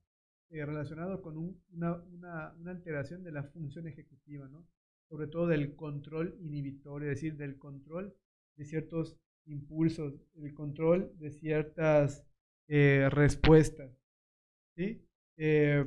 eh, 0.50 0.64
relacionado 0.64 1.22
con 1.22 1.38
una, 1.38 1.94
una, 2.12 2.52
una, 2.58 2.70
alteración 2.70 3.24
de 3.24 3.32
la 3.32 3.42
función 3.44 3.86
ejecutiva, 3.88 4.46
¿no? 4.48 4.66
Sobre 5.12 5.26
todo 5.26 5.46
del 5.46 5.76
control 5.76 6.38
inhibitorio, 6.40 7.10
es 7.10 7.16
decir, 7.16 7.36
del 7.36 7.58
control 7.58 8.16
de 8.56 8.64
ciertos 8.64 9.20
impulsos, 9.44 10.14
el 10.36 10.54
control 10.54 11.12
de 11.18 11.30
ciertas 11.30 12.26
eh, 12.66 13.10
respuestas. 13.10 13.94
¿sí? 14.74 15.06
Eh, 15.36 15.84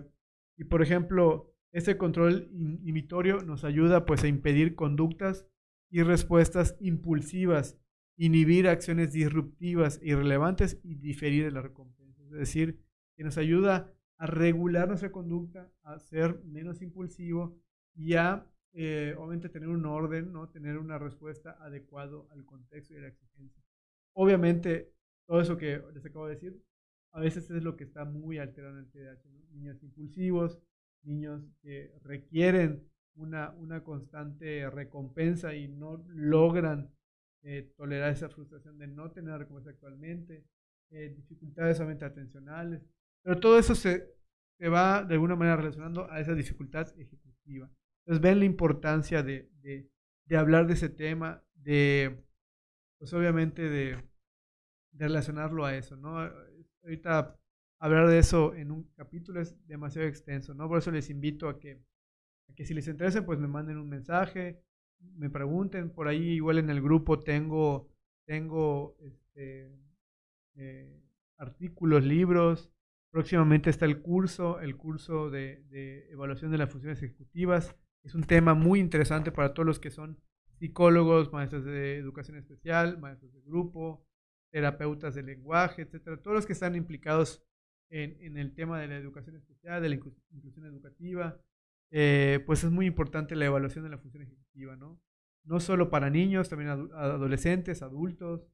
y 0.58 0.66
por 0.66 0.84
ejemplo, 0.84 1.56
ese 1.72 1.98
control 1.98 2.50
inhibitorio 2.52 3.42
nos 3.42 3.64
ayuda 3.64 4.06
pues 4.06 4.24
a 4.24 4.28
impedir 4.28 4.76
conductas 4.76 5.48
y 5.90 6.04
respuestas 6.04 6.78
impulsivas, 6.80 7.80
inhibir 8.18 8.68
acciones 8.68 9.12
disruptivas, 9.12 10.00
irrelevantes 10.04 10.80
y 10.84 10.98
diferir 10.98 11.46
de 11.46 11.52
la 11.52 11.64
recompensa. 11.64 12.22
Es 12.26 12.32
decir, 12.32 12.80
que 13.18 13.24
nos 13.24 13.40
ayuda 13.40 13.92
a 14.20 14.28
regular 14.28 14.88
nuestra 14.88 15.12
conducta, 15.12 15.74
a 15.82 15.98
ser 15.98 16.44
menos 16.44 16.84
impulsivo 16.84 17.60
y 17.96 18.14
a 18.14 18.46
eh, 18.78 19.16
obviamente 19.18 19.50
tener 19.50 19.70
un 19.70 19.86
orden, 19.86 20.34
¿no? 20.34 20.50
tener 20.50 20.78
una 20.78 20.98
respuesta 20.98 21.58
adecuada 21.62 22.18
al 22.32 22.46
contexto 22.46 22.94
y 22.94 22.98
a 22.98 23.02
la 23.02 23.08
exigencia. 23.08 23.64
Obviamente, 24.14 24.94
todo 25.26 25.40
eso 25.40 25.58
que 25.58 25.82
les 25.94 26.06
acabo 26.06 26.28
de 26.28 26.36
decir 26.36 26.62
a 27.14 27.22
veces 27.22 27.50
es 27.50 27.64
lo 27.64 27.78
que 27.78 27.86
está 27.86 28.04
muy 28.04 28.38
alterado 28.38 28.78
en 28.78 28.80
el 28.80 28.92
TDAH. 28.92 29.24
Niños 29.52 29.82
impulsivos, 29.82 30.62
niños 31.04 31.42
que 31.62 31.94
requieren 32.04 32.84
una, 33.16 33.52
una 33.52 33.82
constante 33.84 34.70
recompensa 34.70 35.56
y 35.56 35.70
no 35.70 36.06
logran 36.10 36.94
eh, 37.44 37.72
tolerar 37.78 38.12
esa 38.12 38.28
frustración 38.28 38.78
de 38.78 38.88
no 38.88 39.12
tener 39.12 39.38
recompensa 39.38 39.70
actualmente, 39.70 40.46
eh, 40.92 41.14
dificultades 41.16 41.78
solamente 41.78 42.04
atencionales, 42.04 42.82
pero 43.24 43.40
todo 43.40 43.58
eso 43.58 43.76
se, 43.76 44.14
se, 44.58 44.68
va 44.68 45.04
de 45.04 45.14
alguna 45.14 45.38
manera 45.38 45.56
relacionando 45.56 46.12
a 46.12 46.20
esa 46.20 46.34
dificultad 46.34 46.88
ejecutiva. 47.00 47.70
Entonces 48.06 48.22
ven 48.22 48.40
la 48.40 48.46
importancia 48.46 49.24
de, 49.24 49.50
de, 49.64 50.38
hablar 50.38 50.68
de 50.68 50.74
ese 50.74 50.90
tema, 50.90 51.44
de, 51.56 52.24
pues 53.00 53.12
obviamente 53.14 53.68
de, 53.68 53.98
relacionarlo 54.94 55.66
a 55.66 55.76
eso, 55.76 55.98
¿no? 55.98 56.20
ahorita 56.84 57.38
hablar 57.80 58.08
de 58.08 58.20
eso 58.20 58.54
en 58.54 58.72
un 58.72 58.84
capítulo 58.96 59.42
es 59.42 59.58
demasiado 59.68 60.08
extenso, 60.08 60.54
¿no? 60.54 60.70
Por 60.70 60.78
eso 60.78 60.92
les 60.92 61.10
invito 61.10 61.50
a 61.50 61.60
que, 61.60 61.84
que 62.56 62.64
si 62.64 62.74
les 62.74 62.88
interesa, 62.88 63.26
pues 63.26 63.40
me 63.40 63.48
manden 63.48 63.78
un 63.78 63.90
mensaje, 63.90 64.64
me 65.18 65.30
pregunten, 65.30 65.90
por 65.90 66.08
ahí 66.08 66.34
igual 66.34 66.60
en 66.60 66.70
el 66.70 66.82
grupo 66.82 67.20
tengo, 67.20 67.90
tengo 68.26 68.96
este, 69.02 69.76
eh, 70.56 71.02
artículos, 71.38 72.04
libros, 72.04 72.72
próximamente 73.12 73.72
está 73.72 73.86
el 73.86 74.02
curso, 74.02 74.60
el 74.62 74.78
curso 74.78 75.30
de 75.30 76.08
evaluación 76.12 76.52
de 76.52 76.60
las 76.60 76.70
funciones 76.70 77.02
ejecutivas, 77.02 77.76
es 78.06 78.16
un 78.16 78.24
tema 78.24 78.54
muy 78.54 78.80
interesante 78.80 79.32
para 79.32 79.54
todos 79.54 79.66
los 79.66 79.80
que 79.80 79.90
son 79.90 80.20
psicólogos, 80.60 81.34
maestros 81.34 81.66
de 81.66 81.98
educación 81.98 82.38
especial, 82.38 83.00
maestros 83.00 83.34
de 83.34 83.42
grupo, 83.42 84.06
terapeutas 84.52 85.16
de 85.16 85.24
lenguaje, 85.24 85.82
etcétera, 85.82 86.18
todos 86.18 86.36
los 86.36 86.46
que 86.46 86.54
están 86.54 86.76
implicados 86.76 87.44
en, 87.90 88.16
en 88.22 88.38
el 88.38 88.54
tema 88.54 88.80
de 88.80 88.88
la 88.88 88.96
educación 88.96 89.36
especial, 89.36 89.82
de 89.82 89.90
la 89.90 89.96
inclusión 89.96 90.66
educativa, 90.66 91.38
eh, 91.92 92.44
pues 92.46 92.64
es 92.64 92.72
muy 92.72 92.86
importante 92.86 93.36
la 93.36 93.46
evaluación 93.46 93.84
de 93.84 93.90
la 93.90 93.98
función 93.98 94.24
ejecutiva, 94.24 94.76
¿no? 94.76 95.00
No 95.44 95.60
solo 95.60 95.90
para 95.90 96.10
niños, 96.10 96.50
también 96.50 96.70
adolescentes, 96.70 97.82
adultos. 97.82 98.48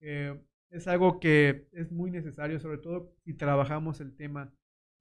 Eh, 0.00 0.38
es 0.70 0.88
algo 0.88 1.20
que 1.20 1.68
es 1.72 1.92
muy 1.92 2.10
necesario, 2.10 2.58
sobre 2.58 2.78
todo 2.78 3.14
si 3.24 3.34
trabajamos 3.34 4.00
el 4.00 4.16
tema 4.16 4.52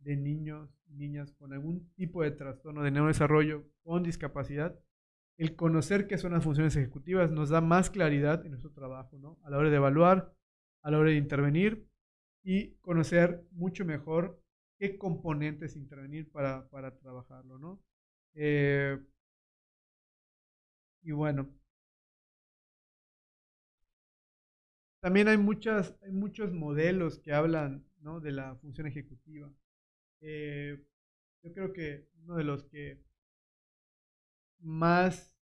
de 0.04 0.18
niños, 0.18 0.70
niñas 0.88 1.32
con 1.34 1.54
algún 1.54 1.92
tipo 1.96 2.24
de 2.24 2.32
trastorno 2.32 2.84
de 2.84 2.92
neurodesarrollo 2.92 3.63
con 3.84 4.04
discapacidad, 4.04 4.80
el 5.38 5.56
conocer 5.56 6.08
qué 6.08 6.18
son 6.18 6.34
las 6.34 6.44
funciones 6.44 6.76
ejecutivas 6.76 7.32
nos 7.32 7.50
da 7.50 7.62
más 7.62 7.89
claridad 7.89 8.46
en 8.46 8.52
nuestro 8.52 8.72
trabajo, 8.72 9.18
¿no? 9.18 9.39
A 9.44 9.50
la 9.50 9.58
hora 9.58 9.70
de 9.70 9.78
evaluar, 9.78 10.34
a 10.84 10.92
la 10.92 11.00
hora 11.00 11.10
de 11.10 11.18
intervenir 11.18 11.88
y 12.44 12.76
conocer 12.76 13.44
mucho 13.52 13.86
mejor 13.86 14.39
qué 14.78 14.98
componentes 14.98 15.76
intervenir 15.76 16.30
para, 16.32 16.70
para 16.70 16.98
trabajarlo, 17.00 17.58
¿no? 17.58 17.82
Eh, 18.36 19.00
y 21.04 21.12
bueno, 21.12 21.50
también 25.02 25.28
hay, 25.28 25.38
muchas, 25.38 25.96
hay 26.02 26.12
muchos 26.12 26.54
modelos 26.54 27.20
que 27.20 27.34
hablan 27.34 27.84
¿no? 28.02 28.22
de 28.22 28.32
la 28.32 28.56
función 28.56 28.88
ejecutiva. 28.88 29.52
Eh, 30.25 30.81
yo 31.43 31.53
creo 31.53 31.73
que 31.73 32.07
uno 32.23 32.38
de 32.38 32.45
los 32.45 32.63
que 32.63 33.03
más 34.59 35.36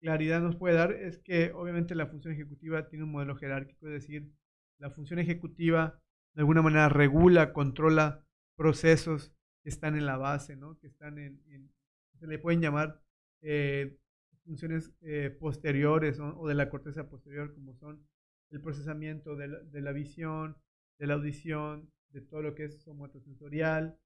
claridad 0.00 0.40
nos 0.40 0.54
puede 0.54 0.76
dar 0.76 0.92
es 0.92 1.18
que 1.18 1.50
obviamente 1.52 1.96
la 1.96 2.06
función 2.06 2.32
ejecutiva 2.32 2.88
tiene 2.88 3.04
un 3.04 3.10
modelo 3.10 3.34
jerárquico, 3.34 3.88
es 3.88 3.94
decir, 3.94 4.32
la 4.78 4.90
función 4.90 5.18
ejecutiva 5.18 6.00
de 6.34 6.42
alguna 6.42 6.62
manera 6.62 6.88
regula, 6.88 7.52
controla 7.52 8.24
procesos 8.56 9.34
que 9.64 9.70
están 9.70 9.96
en 9.96 10.06
la 10.06 10.16
base, 10.16 10.54
¿no? 10.54 10.78
que 10.78 10.86
están 10.86 11.18
en, 11.18 11.72
se 12.20 12.28
le 12.28 12.38
pueden 12.38 12.60
llamar 12.60 13.02
eh, 13.42 13.98
funciones 14.44 14.92
eh, 15.00 15.36
posteriores 15.40 16.20
o 16.20 16.46
de 16.46 16.54
la 16.54 16.70
corteza 16.70 17.08
posterior, 17.08 17.52
como 17.52 17.74
son 17.74 18.06
el 18.50 18.60
procesamiento 18.60 19.34
de 19.34 19.48
la, 19.48 19.58
de 19.58 19.80
la, 19.80 19.90
visión, 19.90 20.56
de 20.98 21.06
la 21.08 21.14
audición, 21.14 21.90
de 22.10 22.20
todo 22.20 22.42
lo 22.42 22.54
que 22.54 22.66
es 22.66 22.82
somatosensorial, 22.82 23.98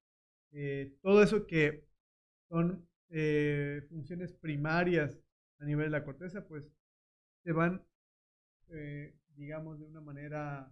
eh, 0.52 0.96
todo 1.02 1.22
eso 1.22 1.46
que 1.46 1.84
son 2.48 2.86
funciones 3.88 4.32
primarias 4.32 5.18
a 5.58 5.64
nivel 5.64 5.86
de 5.86 5.98
la 5.98 6.04
corteza, 6.04 6.46
pues 6.46 6.64
se 7.42 7.52
van 7.52 7.82
digamos, 9.38 9.78
de 9.78 9.86
una 9.86 10.00
manera 10.00 10.70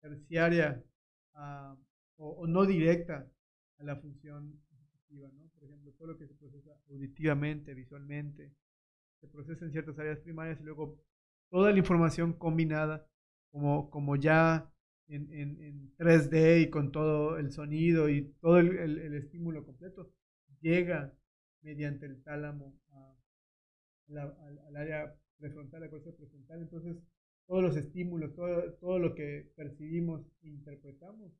terciaria 0.00 0.82
o, 2.16 2.46
no 2.46 2.66
directa 2.66 3.30
a 3.78 3.84
la 3.84 3.96
función 3.96 4.60
ejecutiva, 4.72 5.30
¿no? 5.32 5.48
Por 5.54 5.64
ejemplo, 5.64 5.92
todo 5.92 6.08
lo 6.08 6.18
que 6.18 6.26
se 6.26 6.34
procesa 6.34 6.76
auditivamente, 6.90 7.74
visualmente, 7.74 8.52
se 9.20 9.28
procesa 9.28 9.64
en 9.64 9.72
ciertas 9.72 9.98
áreas 9.98 10.18
primarias 10.18 10.60
y 10.60 10.64
luego 10.64 11.00
toda 11.48 11.70
la 11.70 11.78
información 11.78 12.32
combinada, 12.32 13.08
como, 13.52 13.88
como 13.90 14.16
ya 14.16 14.70
en, 15.08 15.32
en, 15.32 15.94
3D 15.96 16.62
y 16.62 16.70
con 16.70 16.92
todo 16.92 17.38
el 17.38 17.50
sonido 17.50 18.08
y 18.08 18.32
todo 18.40 18.58
el, 18.58 18.76
el, 18.78 19.14
estímulo 19.14 19.64
completo, 19.64 20.12
llega 20.60 21.12
mediante 21.62 22.06
el 22.06 22.22
tálamo 22.22 22.78
al, 24.08 24.76
área 24.76 25.14
prefrontal, 25.38 25.80
la 25.80 25.90
corteza 25.90 26.16
prefrontal. 26.16 26.62
Entonces, 26.62 26.96
todos 27.46 27.62
los 27.62 27.76
estímulos, 27.76 28.34
todo, 28.34 28.72
todo 28.74 28.98
lo 28.98 29.14
que 29.14 29.50
percibimos 29.56 30.26
e 30.42 30.48
interpretamos, 30.48 31.32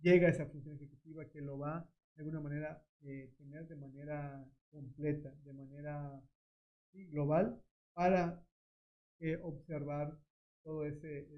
llega 0.00 0.28
a 0.28 0.30
esa 0.30 0.46
función 0.46 0.76
ejecutiva 0.76 1.28
que 1.28 1.40
lo 1.40 1.58
va 1.58 1.88
de 2.16 2.22
alguna 2.22 2.40
manera 2.40 2.82
eh, 3.02 3.32
tener 3.36 3.66
de 3.68 3.76
manera 3.76 4.46
completa, 4.70 5.32
de 5.44 5.52
manera 5.52 6.20
global, 6.92 7.60
para 7.92 8.42
eh, 9.20 9.38
observar 9.42 10.16
todo 10.62 10.84
ese, 10.86 11.28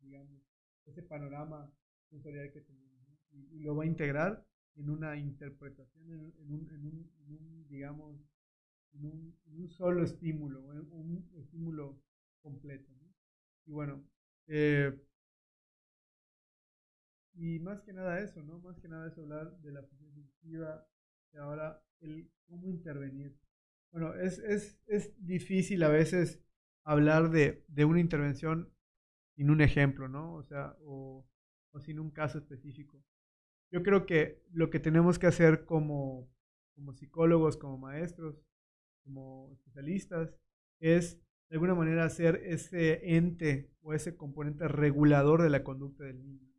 digamos, 0.00 0.47
ese 0.88 1.02
panorama 1.02 1.70
sensorial 2.10 2.50
que 2.52 2.60
tenemos. 2.60 2.88
Y, 3.30 3.60
lo 3.60 3.76
va 3.76 3.84
a 3.84 3.86
integrar 3.86 4.44
en 4.76 4.90
una 4.90 5.16
interpretación, 5.16 6.10
en, 6.10 6.52
un, 6.52 6.68
en 6.70 6.84
un, 6.86 7.68
digamos, 7.68 8.16
en 8.94 9.04
un, 9.04 9.68
solo 9.68 10.02
estímulo, 10.02 10.62
un, 10.62 11.28
estímulo 11.36 12.00
completo. 12.40 12.92
Y 13.66 13.72
bueno, 13.72 14.04
eh, 14.46 14.98
y 17.34 17.58
más 17.60 17.80
que 17.82 17.92
nada 17.92 18.20
eso, 18.20 18.42
¿no? 18.42 18.58
Más 18.60 18.78
que 18.80 18.88
nada 18.88 19.08
es 19.08 19.18
hablar 19.18 19.56
de 19.60 19.72
la 19.72 19.82
función 19.82 20.12
sensitiva 20.12 20.86
y 21.32 21.36
ahora 21.36 21.82
el 22.00 22.30
cómo 22.46 22.68
intervenir. 22.68 23.36
Bueno, 23.92 24.14
es, 24.14 24.38
es, 24.38 24.80
es 24.86 25.14
difícil 25.24 25.82
a 25.82 25.88
veces 25.88 26.42
hablar 26.84 27.30
de, 27.30 27.64
de, 27.68 27.84
una 27.84 28.00
intervención 28.00 28.72
sin 29.38 29.50
un 29.50 29.60
ejemplo, 29.60 30.08
¿no? 30.08 30.34
O 30.34 30.42
sea, 30.42 30.76
o, 30.80 31.24
o, 31.70 31.80
sin 31.80 32.00
un 32.00 32.10
caso 32.10 32.38
específico. 32.38 33.00
Yo 33.70 33.84
creo 33.84 34.04
que 34.04 34.42
lo 34.50 34.68
que 34.68 34.80
tenemos 34.80 35.20
que 35.20 35.28
hacer 35.28 35.64
como, 35.64 36.28
como 36.74 36.92
psicólogos, 36.92 37.56
como 37.56 37.78
maestros, 37.78 38.34
como 39.04 39.52
especialistas, 39.52 40.34
es 40.80 41.20
de 41.50 41.54
alguna 41.54 41.76
manera 41.76 42.04
hacer 42.04 42.42
ese 42.46 43.16
ente 43.16 43.70
o 43.80 43.94
ese 43.94 44.16
componente 44.16 44.66
regulador 44.66 45.40
de 45.42 45.50
la 45.50 45.62
conducta 45.62 46.02
del 46.02 46.20
niño. 46.20 46.52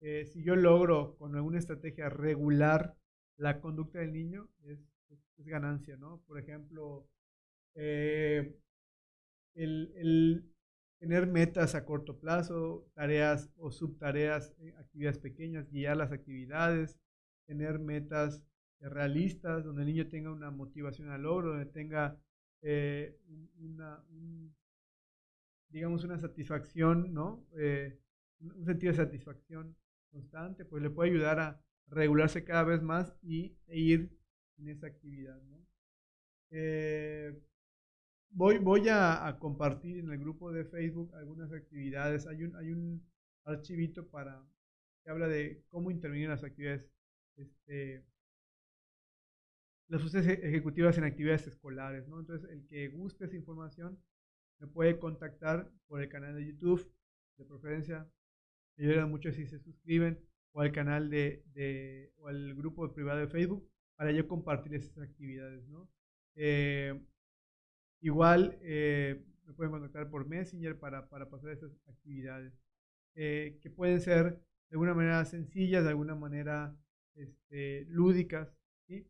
Eh, 0.00 0.24
si 0.24 0.42
yo 0.42 0.56
logro 0.56 1.14
con 1.18 1.36
alguna 1.36 1.58
estrategia 1.58 2.08
regular 2.08 2.96
la 3.36 3.60
conducta 3.60 3.98
del 3.98 4.14
niño, 4.14 4.48
es, 4.64 4.78
ganancia, 5.36 5.96
¿no? 5.98 6.22
Por 6.26 6.38
ejemplo, 6.38 7.06
eh, 7.74 8.56
el, 9.54 9.92
el, 9.94 10.52
tener 10.98 11.26
metas 11.26 11.74
a 11.74 11.84
corto 11.84 12.18
plazo, 12.18 12.88
tareas 12.94 13.50
o 13.56 13.70
subtareas, 13.70 14.54
eh, 14.58 14.74
actividades 14.78 15.18
pequeñas, 15.18 15.70
guiar 15.70 15.96
las 15.96 16.12
actividades, 16.12 16.98
tener 17.46 17.78
metas 17.78 18.42
realistas, 18.80 19.64
donde 19.64 19.82
el 19.82 19.88
niño 19.88 20.08
tenga 20.08 20.30
una 20.30 20.50
motivación 20.50 21.10
al 21.10 21.22
logro, 21.22 21.50
donde 21.50 21.66
tenga 21.66 22.20
una, 23.60 24.04
digamos, 25.68 26.04
una 26.04 26.18
satisfacción, 26.18 27.14
¿no? 27.14 27.46
un 28.40 28.64
sentido 28.64 28.92
de 28.92 28.96
satisfacción 28.96 29.76
constante, 30.10 30.64
pues 30.64 30.82
le 30.82 30.90
puede 30.90 31.10
ayudar 31.10 31.40
a 31.40 31.60
regularse 31.88 32.44
cada 32.44 32.64
vez 32.64 32.82
más 32.82 33.14
y 33.22 33.56
e 33.66 33.78
ir 33.78 34.10
en 34.58 34.68
esa 34.68 34.86
actividad. 34.86 35.40
Eh, 36.50 37.38
voy 38.30 38.58
voy 38.58 38.88
a, 38.88 39.36
compartir 39.38 39.98
en 39.98 40.10
el 40.10 40.18
grupo 40.18 40.52
de 40.52 40.64
Facebook 40.64 41.14
algunas 41.14 41.52
actividades. 41.52 42.26
Hay 42.26 42.44
un, 42.44 42.56
hay 42.56 42.72
un 42.72 43.06
archivito 43.44 44.08
para 44.08 44.42
que 45.02 45.10
habla 45.10 45.28
de 45.28 45.64
cómo 45.68 45.90
intervenir 45.90 46.24
en 46.24 46.30
las 46.30 46.44
actividades, 46.44 46.86
este, 47.36 48.04
las 49.88 50.00
funciones 50.00 50.28
ejecutivas 50.42 50.98
en 50.98 51.04
actividades 51.04 51.46
escolares. 51.46 52.06
¿no? 52.08 52.20
Entonces, 52.20 52.50
el 52.50 52.66
que 52.66 52.88
guste 52.88 53.24
esa 53.24 53.36
información 53.36 53.98
me 54.60 54.66
puede 54.66 54.98
contactar 54.98 55.70
por 55.86 56.02
el 56.02 56.08
canal 56.08 56.34
de 56.34 56.46
YouTube, 56.46 56.92
de 57.38 57.44
preferencia 57.44 58.10
me 58.78 58.86
ayudan 58.86 59.10
mucho 59.10 59.32
si 59.32 59.46
se 59.46 59.58
suscriben 59.58 60.18
o 60.52 60.60
al 60.60 60.72
canal 60.72 61.10
de, 61.10 61.42
de 61.52 62.12
o 62.18 62.28
al 62.28 62.54
grupo 62.54 62.92
privado 62.92 63.18
de 63.18 63.26
Facebook 63.26 63.68
para 63.96 64.12
yo 64.12 64.26
compartir 64.28 64.74
esas 64.74 64.96
actividades, 64.98 65.66
¿no? 65.68 65.90
Eh, 66.36 67.00
igual 68.00 68.58
eh, 68.62 69.24
me 69.46 69.52
pueden 69.54 69.72
contactar 69.72 70.10
por 70.10 70.26
Messenger 70.26 70.78
para, 70.78 71.08
para 71.08 71.28
pasar 71.28 71.50
esas 71.50 71.72
actividades 71.86 72.52
eh, 73.14 73.58
que 73.60 73.70
pueden 73.70 74.00
ser 74.00 74.40
de 74.70 74.74
alguna 74.74 74.94
manera 74.94 75.24
sencillas, 75.24 75.84
de 75.84 75.90
alguna 75.90 76.14
manera 76.14 76.76
este, 77.14 77.86
lúdicas, 77.88 78.54
¿sí? 78.86 79.08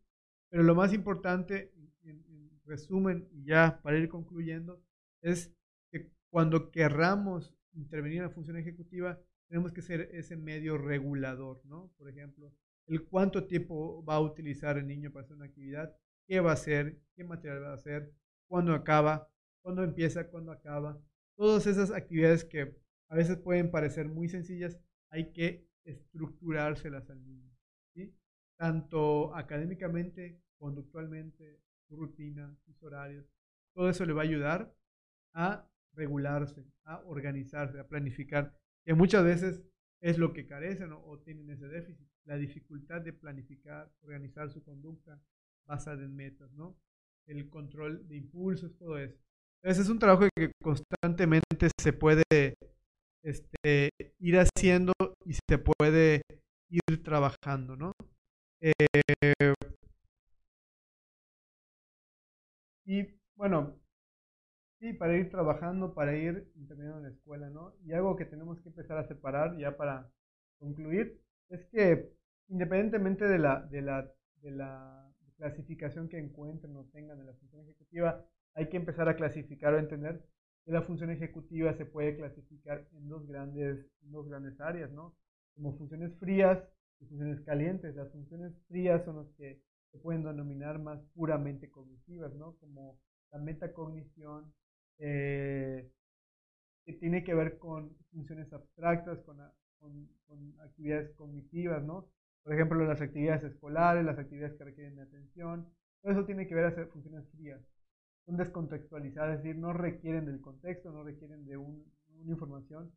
Pero 0.48 0.62
lo 0.62 0.74
más 0.74 0.94
importante, 0.94 1.72
en, 2.02 2.24
en 2.28 2.50
resumen, 2.64 3.28
y 3.32 3.44
ya 3.44 3.80
para 3.82 3.98
ir 3.98 4.08
concluyendo, 4.08 4.82
es 5.20 5.52
que 5.90 6.10
cuando 6.30 6.70
querramos 6.70 7.54
intervenir 7.74 8.18
en 8.18 8.24
la 8.24 8.30
función 8.30 8.56
ejecutiva, 8.56 9.20
tenemos 9.48 9.72
que 9.72 9.82
ser 9.82 10.10
ese 10.12 10.36
medio 10.36 10.78
regulador, 10.78 11.60
¿no? 11.64 11.90
Por 11.96 12.08
ejemplo, 12.08 12.52
el 12.86 13.04
cuánto 13.04 13.46
tiempo 13.46 14.04
va 14.04 14.14
a 14.14 14.20
utilizar 14.20 14.78
el 14.78 14.86
niño 14.86 15.10
para 15.10 15.24
hacer 15.24 15.36
una 15.36 15.46
actividad, 15.46 15.94
qué 16.26 16.40
va 16.40 16.50
a 16.50 16.54
hacer, 16.54 16.98
qué 17.14 17.24
material 17.24 17.62
va 17.62 17.70
a 17.70 17.74
hacer, 17.74 18.12
cuándo 18.48 18.74
acaba, 18.74 19.30
cuándo 19.62 19.84
empieza, 19.84 20.28
cuándo 20.28 20.52
acaba. 20.52 21.00
Todas 21.36 21.66
esas 21.66 21.90
actividades 21.92 22.44
que 22.44 22.74
a 23.08 23.14
veces 23.14 23.36
pueden 23.36 23.70
parecer 23.70 24.08
muy 24.08 24.28
sencillas, 24.28 24.78
hay 25.10 25.32
que 25.32 25.68
estructurárselas 25.84 27.08
al 27.10 27.24
niño, 27.24 27.50
¿sí? 27.94 28.14
Tanto 28.58 29.34
académicamente, 29.34 30.42
conductualmente, 30.58 31.60
su 31.86 31.96
rutina, 31.96 32.54
sus 32.64 32.82
horarios. 32.82 33.26
Todo 33.74 33.88
eso 33.88 34.04
le 34.04 34.12
va 34.12 34.22
a 34.22 34.24
ayudar 34.24 34.74
a 35.34 35.68
regularse, 35.94 36.66
a 36.84 37.00
organizarse, 37.06 37.78
a 37.78 37.88
planificar 37.88 38.54
que 38.84 38.94
muchas 38.94 39.24
veces 39.24 39.62
es 40.00 40.18
lo 40.18 40.32
que 40.32 40.46
carecen 40.46 40.92
o, 40.92 41.18
tienen 41.20 41.50
ese 41.50 41.68
déficit, 41.68 42.08
la 42.24 42.36
dificultad 42.36 43.00
de 43.00 43.12
planificar, 43.12 43.92
organizar 44.02 44.50
su 44.50 44.62
conducta 44.62 45.20
basada 45.66 46.04
en 46.04 46.14
metas, 46.14 46.52
¿no? 46.52 46.78
El 47.28 47.48
control 47.48 48.08
de 48.08 48.16
impulsos, 48.16 48.76
todo 48.76 48.98
eso. 48.98 49.16
Ese 49.62 49.82
es 49.82 49.88
un 49.88 49.98
trabajo 49.98 50.28
que 50.34 50.50
constantemente 50.62 51.68
se 51.80 51.92
puede 51.92 52.24
este, 53.22 53.90
ir 54.18 54.38
haciendo 54.38 54.92
y 55.24 55.34
se 55.34 55.58
puede 55.58 56.22
ir 56.70 57.02
trabajando, 57.02 57.76
¿no? 57.76 57.92
Eh, 58.60 58.72
y 62.86 63.06
bueno, 63.36 63.78
Sí, 64.80 64.92
para 64.92 65.16
ir 65.16 65.28
trabajando, 65.30 65.92
para 65.92 66.16
ir 66.16 66.52
terminando 66.68 67.00
la 67.00 67.08
escuela, 67.08 67.50
¿no? 67.50 67.74
Y 67.84 67.92
algo 67.92 68.14
que 68.14 68.24
tenemos 68.24 68.60
que 68.60 68.68
empezar 68.68 68.96
a 68.98 69.08
separar 69.08 69.56
ya 69.58 69.76
para 69.76 70.08
concluir 70.60 71.20
es 71.48 71.64
que 71.66 72.12
independientemente 72.48 73.24
de 73.26 73.38
la, 73.38 73.60
de 73.62 73.82
la, 73.82 74.08
de 74.40 74.50
la 74.52 75.12
clasificación 75.38 76.08
que 76.08 76.18
encuentren 76.18 76.76
o 76.76 76.84
tengan 76.92 77.18
de 77.18 77.24
la 77.24 77.32
función 77.34 77.62
ejecutiva, 77.62 78.24
hay 78.54 78.68
que 78.68 78.76
empezar 78.76 79.08
a 79.08 79.16
clasificar 79.16 79.72
o 79.72 79.78
entender 79.78 80.22
que 80.64 80.72
la 80.72 80.82
función 80.82 81.10
ejecutiva 81.10 81.72
se 81.78 81.86
puede 81.86 82.16
clasificar 82.16 82.86
en 82.92 83.08
dos 83.08 83.26
grandes, 83.26 83.86
en 84.02 84.12
dos 84.12 84.28
grandes 84.28 84.60
áreas, 84.60 84.90
¿no? 84.92 85.16
Como 85.54 85.76
funciones 85.78 86.14
frías 86.18 86.58
y 87.00 87.06
funciones 87.06 87.40
calientes. 87.42 87.94
Las 87.94 88.10
funciones 88.10 88.52
frías 88.68 89.04
son 89.04 89.16
las 89.16 89.28
que 89.36 89.62
se 89.92 89.98
pueden 89.98 90.24
denominar 90.24 90.78
más 90.78 91.00
puramente 91.14 91.70
cognitivas, 91.70 92.34
¿no? 92.34 92.56
Como 92.58 92.98
la 93.32 93.38
metacognición, 93.38 94.52
eh, 94.98 95.90
que 96.84 96.92
tiene 96.94 97.22
que 97.22 97.34
ver 97.34 97.58
con 97.58 97.96
funciones 98.12 98.52
abstractas, 98.52 99.18
con, 99.20 99.38
con, 100.26 100.60
actividades 100.60 101.14
cognitivas, 101.14 101.82
¿no? 101.84 102.08
Por 102.42 102.54
ejemplo, 102.54 102.84
las 102.84 103.00
actividades 103.00 103.44
escolares, 103.44 104.04
las 104.04 104.18
actividades 104.18 104.56
que 104.56 104.64
requieren 104.64 104.96
de 104.96 105.02
atención, 105.02 105.68
todo 106.02 106.12
eso 106.12 106.24
tiene 106.24 106.46
que 106.46 106.54
ver 106.54 106.74
con 106.74 107.02
funciones 107.02 107.28
frías. 107.30 107.60
Son 108.24 108.36
descontextualizadas, 108.36 109.38
es 109.38 109.42
decir, 109.42 109.56
no 109.56 109.72
requieren 109.72 110.26
del 110.26 110.40
contexto, 110.40 110.90
no 110.90 111.02
requieren 111.02 111.44
de 111.44 111.56
una 111.56 111.82
información 112.26 112.92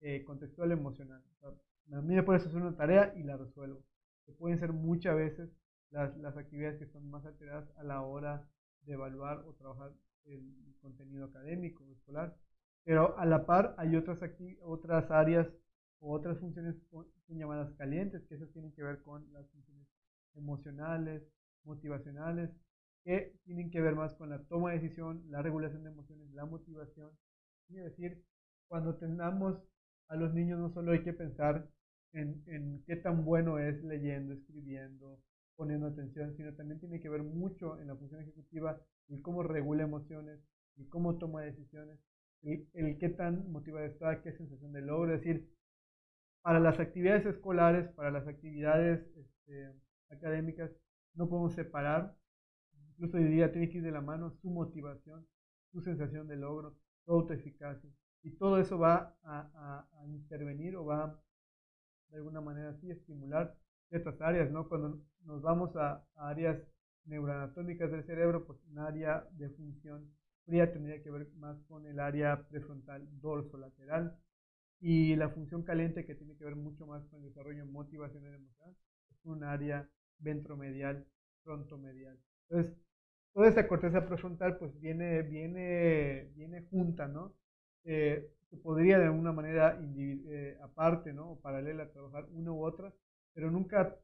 eh, 0.00 0.24
contextual 0.24 0.72
emocional. 0.72 1.22
a 1.92 2.00
mí 2.00 2.14
me 2.14 2.22
puede 2.22 2.38
hacer 2.38 2.54
una 2.54 2.76
tarea 2.76 3.12
y 3.16 3.22
la 3.22 3.36
resuelvo. 3.36 3.82
Que 4.26 4.32
pueden 4.32 4.58
ser 4.58 4.72
muchas 4.72 5.16
veces 5.16 5.50
las, 5.90 6.16
las 6.18 6.36
actividades 6.36 6.78
que 6.78 6.86
son 6.86 7.10
más 7.10 7.24
alteradas 7.26 7.68
a 7.76 7.84
la 7.84 8.02
hora 8.02 8.48
de 8.82 8.94
evaluar 8.94 9.38
o 9.46 9.54
trabajar 9.54 9.92
el 10.24 10.54
contenido 10.80 11.26
académico 11.26 11.84
o 11.84 11.92
escolar. 11.92 12.34
Pero 12.84 13.18
a 13.18 13.26
la 13.26 13.46
par 13.46 13.74
hay 13.78 13.96
otras, 13.96 14.18
otras 14.62 15.10
áreas 15.10 15.48
o 16.00 16.12
otras 16.12 16.38
funciones 16.38 16.76
son 16.90 17.06
llamadas 17.28 17.72
calientes, 17.76 18.22
que 18.28 18.34
esas 18.34 18.50
tienen 18.52 18.72
que 18.72 18.82
ver 18.82 19.02
con 19.02 19.32
las 19.32 19.48
funciones 19.50 19.86
emocionales, 20.34 21.22
motivacionales, 21.64 22.50
que 23.04 23.34
tienen 23.44 23.70
que 23.70 23.80
ver 23.80 23.94
más 23.94 24.14
con 24.14 24.30
la 24.30 24.42
toma 24.44 24.70
de 24.72 24.80
decisión, 24.80 25.22
la 25.30 25.42
regulación 25.42 25.84
de 25.84 25.90
emociones, 25.90 26.30
la 26.32 26.46
motivación. 26.46 27.10
Es 27.70 27.84
decir, 27.84 28.22
cuando 28.68 28.96
tengamos 28.96 29.58
a 30.08 30.16
los 30.16 30.34
niños 30.34 30.58
no 30.58 30.72
solo 30.72 30.92
hay 30.92 31.02
que 31.02 31.12
pensar 31.12 31.68
en, 32.12 32.42
en 32.46 32.82
qué 32.86 32.96
tan 32.96 33.24
bueno 33.24 33.58
es 33.58 33.82
leyendo, 33.84 34.34
escribiendo, 34.34 35.20
poniendo 35.56 35.86
atención, 35.86 36.36
sino 36.36 36.54
también 36.54 36.80
tiene 36.80 37.00
que 37.00 37.08
ver 37.08 37.22
mucho 37.22 37.78
en 37.78 37.88
la 37.88 37.96
función 37.96 38.22
ejecutiva 38.22 38.80
el 39.08 39.22
cómo 39.22 39.42
regula 39.42 39.84
emociones, 39.84 40.40
y 40.76 40.86
cómo 40.86 41.18
toma 41.18 41.42
decisiones, 41.42 41.98
el, 42.42 42.66
el 42.72 42.98
qué 42.98 43.10
tan 43.10 43.50
motivado 43.52 43.86
está, 43.86 44.22
qué 44.22 44.32
sensación 44.32 44.72
de 44.72 44.80
logro. 44.80 45.14
Es 45.14 45.20
decir, 45.20 45.48
para 46.42 46.60
las 46.60 46.80
actividades 46.80 47.26
escolares, 47.26 47.88
para 47.92 48.10
las 48.10 48.26
actividades 48.26 49.00
este, 49.16 49.72
académicas, 50.10 50.70
no 51.14 51.28
podemos 51.28 51.54
separar, 51.54 52.16
incluso 52.92 53.18
diría, 53.18 53.52
tiene 53.52 53.70
que 53.70 53.78
ir 53.78 53.84
de 53.84 53.90
la 53.90 54.00
mano 54.00 54.30
su 54.30 54.50
motivación, 54.50 55.26
su 55.72 55.80
sensación 55.80 56.28
de 56.28 56.36
logro, 56.36 56.76
su 57.04 57.12
autoeficacia. 57.12 57.90
Y 58.22 58.32
todo 58.32 58.58
eso 58.58 58.78
va 58.78 59.16
a, 59.22 59.86
intervenir 60.06 60.76
o 60.76 60.84
va 60.84 61.20
de 62.10 62.16
alguna 62.16 62.40
manera 62.40 62.70
así 62.70 62.90
estimular 62.90 63.56
ciertas 63.88 64.20
áreas, 64.20 64.50
¿no? 64.50 64.68
Cuando 64.68 65.00
nos 65.24 65.42
vamos 65.42 65.74
a, 65.76 66.04
a 66.16 66.28
áreas 66.28 66.58
neuroanatómicas 67.04 67.90
del 67.90 68.04
cerebro, 68.04 68.46
pues 68.46 68.58
un 68.70 68.78
área 68.78 69.26
de 69.32 69.48
función 69.50 70.10
fría 70.44 70.72
tendría 70.72 71.02
que 71.02 71.10
ver 71.10 71.28
más 71.36 71.60
con 71.68 71.86
el 71.86 72.00
área 72.00 72.48
prefrontal 72.48 73.06
dorso-lateral 73.20 74.18
y 74.80 75.14
la 75.16 75.28
función 75.28 75.62
caliente 75.62 76.06
que 76.06 76.14
tiene 76.14 76.36
que 76.36 76.44
ver 76.44 76.56
mucho 76.56 76.86
más 76.86 77.04
con 77.06 77.20
el 77.20 77.28
desarrollo 77.28 77.66
motivacional 77.66 78.34
emocional 78.34 78.76
es 79.10 79.24
un 79.24 79.44
área 79.44 79.88
ventromedial, 80.18 81.06
frontomedial. 81.42 82.18
Entonces, 82.48 82.76
toda 83.34 83.48
esa 83.48 83.68
corteza 83.68 84.06
prefrontal 84.06 84.56
pues 84.58 84.78
viene, 84.80 85.22
viene, 85.22 86.30
viene 86.34 86.62
junta, 86.70 87.08
¿no? 87.08 87.34
Eh, 87.84 88.30
se 88.48 88.56
podría 88.56 88.98
de 88.98 89.06
alguna 89.06 89.32
manera 89.32 89.78
eh, 89.96 90.58
aparte, 90.62 91.12
¿no? 91.12 91.32
O 91.32 91.40
paralela 91.40 91.90
trabajar 91.90 92.26
una 92.32 92.52
u 92.52 92.64
otra, 92.64 92.92
pero 93.34 93.50
nunca 93.50 93.96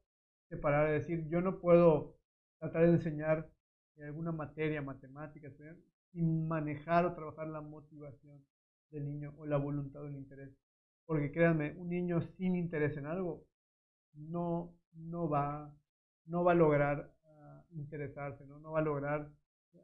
separar, 0.49 0.93
es 0.95 1.03
decir, 1.03 1.29
yo 1.29 1.41
no 1.41 1.59
puedo 1.59 2.17
tratar 2.59 2.87
de 2.87 2.93
enseñar 2.93 3.49
alguna 4.03 4.31
materia, 4.33 4.83
matemáticas, 4.83 5.53
sin 6.12 6.47
manejar 6.47 7.07
o 7.07 7.15
trabajar 7.15 7.49
la 7.49 7.61
motivación 7.61 8.45
del 8.91 9.05
niño 9.07 9.35
o 9.39 9.47
la 9.47 9.57
voluntad 9.57 10.03
o 10.03 10.07
el 10.07 10.17
interés. 10.17 10.51
Porque 11.07 11.31
créanme, 11.31 11.73
un 11.79 11.88
niño 11.88 12.21
sin 12.21 12.57
interés 12.57 12.97
en 12.97 13.07
algo 13.07 13.47
no, 14.14 14.75
no, 14.95 15.29
va, 15.29 15.73
no 16.27 16.45
va 16.45 16.53
a 16.53 16.55
lograr 16.55 17.12
ah, 17.25 17.64
interesarse, 17.73 18.45
¿no? 18.47 18.59
no 18.59 18.73
va 18.73 18.81
a 18.81 18.83
lograr 18.83 19.31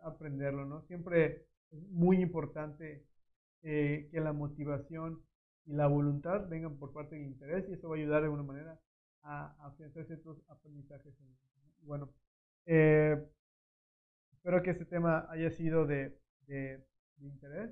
aprenderlo. 0.02 0.64
¿no? 0.64 0.82
Siempre 0.82 1.46
es 1.70 1.82
muy 1.90 2.20
importante 2.20 3.06
eh, 3.62 4.08
que 4.10 4.20
la 4.20 4.32
motivación 4.32 5.22
y 5.64 5.74
la 5.74 5.86
voluntad 5.86 6.48
vengan 6.48 6.76
por 6.76 6.92
parte 6.92 7.14
del 7.14 7.26
interés 7.26 7.68
y 7.68 7.74
eso 7.74 7.88
va 7.88 7.94
a 7.94 7.98
ayudar 7.98 8.20
de 8.20 8.26
alguna 8.26 8.42
manera 8.42 8.80
a, 9.22 9.54
afianzar 9.66 10.04
ciertos 10.06 10.42
aprendizajes. 10.48 11.14
Bueno, 11.82 12.12
eh, 12.66 13.24
espero 14.32 14.62
que 14.62 14.70
este 14.70 14.84
tema 14.84 15.26
haya 15.30 15.50
sido 15.50 15.86
de, 15.86 16.18
de 16.46 16.84
interés. 17.20 17.70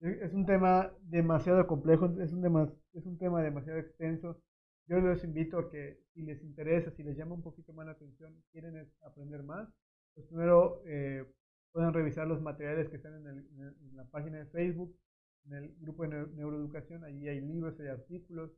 Es 0.00 0.32
un 0.32 0.46
tema 0.46 0.90
demasiado 1.02 1.66
complejo, 1.66 2.06
es 2.22 2.32
un, 2.32 2.74
es 2.94 3.04
un 3.04 3.18
tema 3.18 3.42
demasiado 3.42 3.78
extenso. 3.78 4.40
Yo 4.86 4.98
les 4.98 5.22
invito 5.24 5.58
a 5.58 5.70
que 5.70 6.00
si 6.14 6.22
les 6.22 6.42
interesa, 6.42 6.90
si 6.90 7.02
les 7.02 7.18
llama 7.18 7.34
un 7.34 7.42
poquito 7.42 7.74
más 7.74 7.84
la 7.84 7.92
atención, 7.92 8.34
quieren 8.50 8.90
aprender 9.02 9.42
más, 9.42 9.68
pues 10.14 10.26
primero 10.26 10.82
eh, 10.86 11.26
pueden 11.72 11.92
revisar 11.92 12.26
los 12.26 12.40
materiales 12.40 12.88
que 12.88 12.96
están 12.96 13.14
en, 13.14 13.26
el, 13.26 13.94
la 13.94 14.04
página 14.06 14.38
de 14.38 14.46
Facebook, 14.46 14.98
en 15.44 15.52
el 15.52 15.74
grupo 15.80 16.06
de 16.06 16.26
neuroeducación, 16.34 17.04
allí 17.04 17.28
hay 17.28 17.40
libros, 17.42 17.78
hay 17.78 17.88
artículos. 17.88 18.50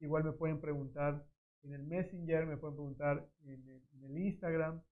Igual 0.00 0.24
me 0.24 0.32
pueden 0.32 0.60
preguntar 0.60 1.24
en 1.62 1.74
el 1.74 1.84
Messenger, 1.84 2.44
me 2.44 2.56
pueden 2.56 2.76
preguntar 2.76 3.28
en 3.44 3.68
el, 3.68 3.82
el 4.02 4.18
Instagram. 4.18 4.82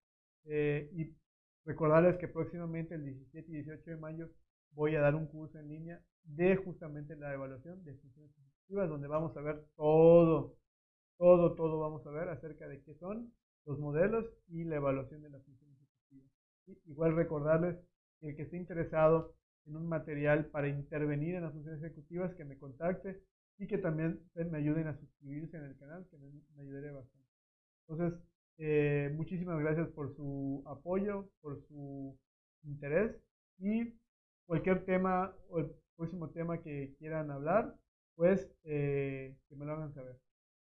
Eh, 0.45 0.88
y 0.92 1.16
recordarles 1.64 2.16
que 2.19 2.29
próximamente 2.29 2.95
el 2.95 3.05
17 3.05 3.51
y 3.51 3.55
18 3.55 3.90
de 3.90 3.97
mayo 3.97 4.31
voy 4.77 4.95
a 4.95 5.01
dar 5.01 5.15
un 5.15 5.27
curso 5.27 5.59
en 5.59 5.69
línea 5.69 6.01
de 6.25 6.57
justamente 6.57 7.17
la 7.17 7.33
evaluación 7.33 7.83
de 7.85 7.95
funciones 7.95 8.31
ejecutivas, 8.39 8.89
donde 8.89 9.09
vamos 9.09 9.37
a 9.37 9.41
ver 9.41 9.65
todo, 9.75 10.57
todo, 11.17 11.55
todo 11.55 11.81
vamos 11.81 12.07
a 12.07 12.11
ver 12.11 12.29
acerca 12.29 12.69
de 12.69 12.83
qué 12.83 12.95
son 12.95 13.33
los 13.65 13.79
modelos 13.79 14.27
y 14.49 14.65
la 14.65 14.77
evaluación 14.77 15.23
de 15.23 15.31
las 15.31 15.43
funciones 15.45 15.77
ejecutivas. 15.81 16.31
Igual 16.85 17.17
recordarles 17.17 17.77
que 18.21 18.29
el 18.29 18.37
que 18.37 18.43
esté 18.43 18.59
interesado 18.59 19.35
en 19.67 19.77
un 19.77 19.89
material 19.89 20.47
para 20.47 20.69
intervenir 20.69 21.35
en 21.35 21.43
las 21.43 21.53
funciones 21.53 21.83
ejecutivas, 21.83 22.35
que 22.35 22.45
me 22.45 22.59
contacte 22.59 23.23
y 23.59 23.67
que 23.67 23.79
también 23.79 24.21
me 24.35 24.59
ayuden 24.59 24.89
a 24.89 24.99
suscribirse 24.99 25.57
en 25.57 25.65
el 25.65 25.77
canal, 25.79 26.07
que 26.11 26.19
me, 26.19 26.29
me 26.55 26.62
ayudaré 26.62 26.91
bastante. 26.91 27.27
Entonces, 27.89 28.21
eh, 28.59 29.12
muchísimas 29.17 29.59
gracias 29.59 29.89
por 29.89 30.15
su 30.15 30.62
apoyo, 30.67 31.31
por 31.41 31.61
su 31.67 32.19
interés 32.62 33.17
y 33.59 33.95
cualquier 34.47 34.85
tema 34.85 35.35
o 35.49 35.59
el 35.59 35.71
próximo 35.97 36.31
tema 36.31 36.63
que 36.63 36.95
quieran 36.99 37.31
hablar, 37.31 37.75
pues 38.15 38.51
eh, 38.65 39.37
que 39.49 39.57
me 39.57 39.67
lo 39.67 39.73
hagan 39.73 39.93
saber. 39.93 40.19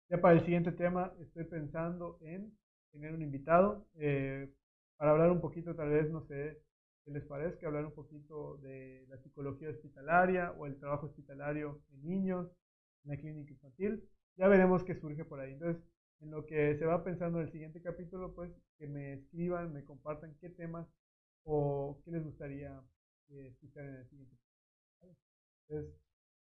Ya 0.09 0.21
para 0.21 0.35
el 0.35 0.45
siguiente 0.45 0.73
tema 0.73 1.13
estoy 1.21 1.45
pensando 1.45 2.19
en 2.21 2.53
tener 2.93 3.15
un 3.15 3.23
invitado 3.23 3.87
eh, 3.95 4.53
para 4.97 5.13
hablar 5.13 5.31
un 5.31 5.41
poquito, 5.41 5.75
tal 5.75 5.91
vez, 5.91 6.11
no 6.11 6.23
sé 6.23 6.63
qué 7.05 7.11
les 7.11 7.25
parezca, 7.25 7.67
hablar 7.67 7.87
un 7.87 7.95
poquito 7.95 8.59
de 8.59 9.07
la 9.09 9.17
psicología 9.19 9.71
hospitalaria 9.71 10.53
o 10.53 10.67
el 10.67 10.79
trabajo 10.79 11.07
hospitalario 11.07 11.81
en 11.93 12.03
niños, 12.03 12.49
en 13.05 13.13
la 13.13 13.17
clínica 13.17 13.53
infantil. 13.53 14.05
Ya 14.37 14.49
veremos 14.49 14.85
qué 14.85 14.95
surge 14.95 15.25
por 15.25 15.41
ahí. 15.41 15.53
Entonces, 15.53 15.83
en 16.21 16.31
lo 16.31 16.45
que 16.45 16.77
se 16.77 16.85
va 16.85 17.03
pensando 17.03 17.39
en 17.39 17.47
el 17.47 17.53
siguiente 17.53 17.81
capítulo, 17.81 18.35
pues 18.35 18.53
que 18.79 18.87
me 18.87 19.15
escriban, 19.15 19.73
me 19.73 19.85
compartan 19.85 20.37
qué 20.41 20.51
temas 20.51 20.87
o 21.45 22.01
qué 22.05 22.11
les 22.11 22.25
gustaría 22.25 22.79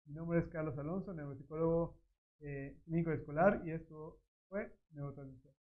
mi 0.06 0.14
nombre 0.14 0.40
es 0.40 0.48
Carlos 0.48 0.78
Alonso, 0.78 1.14
neuropsicólogo 1.14 2.00
eh, 2.40 2.78
escolar 3.12 3.62
y 3.66 3.72
esto 3.72 4.22
fue 4.48 4.72
Neurotransmisión. 4.92 5.59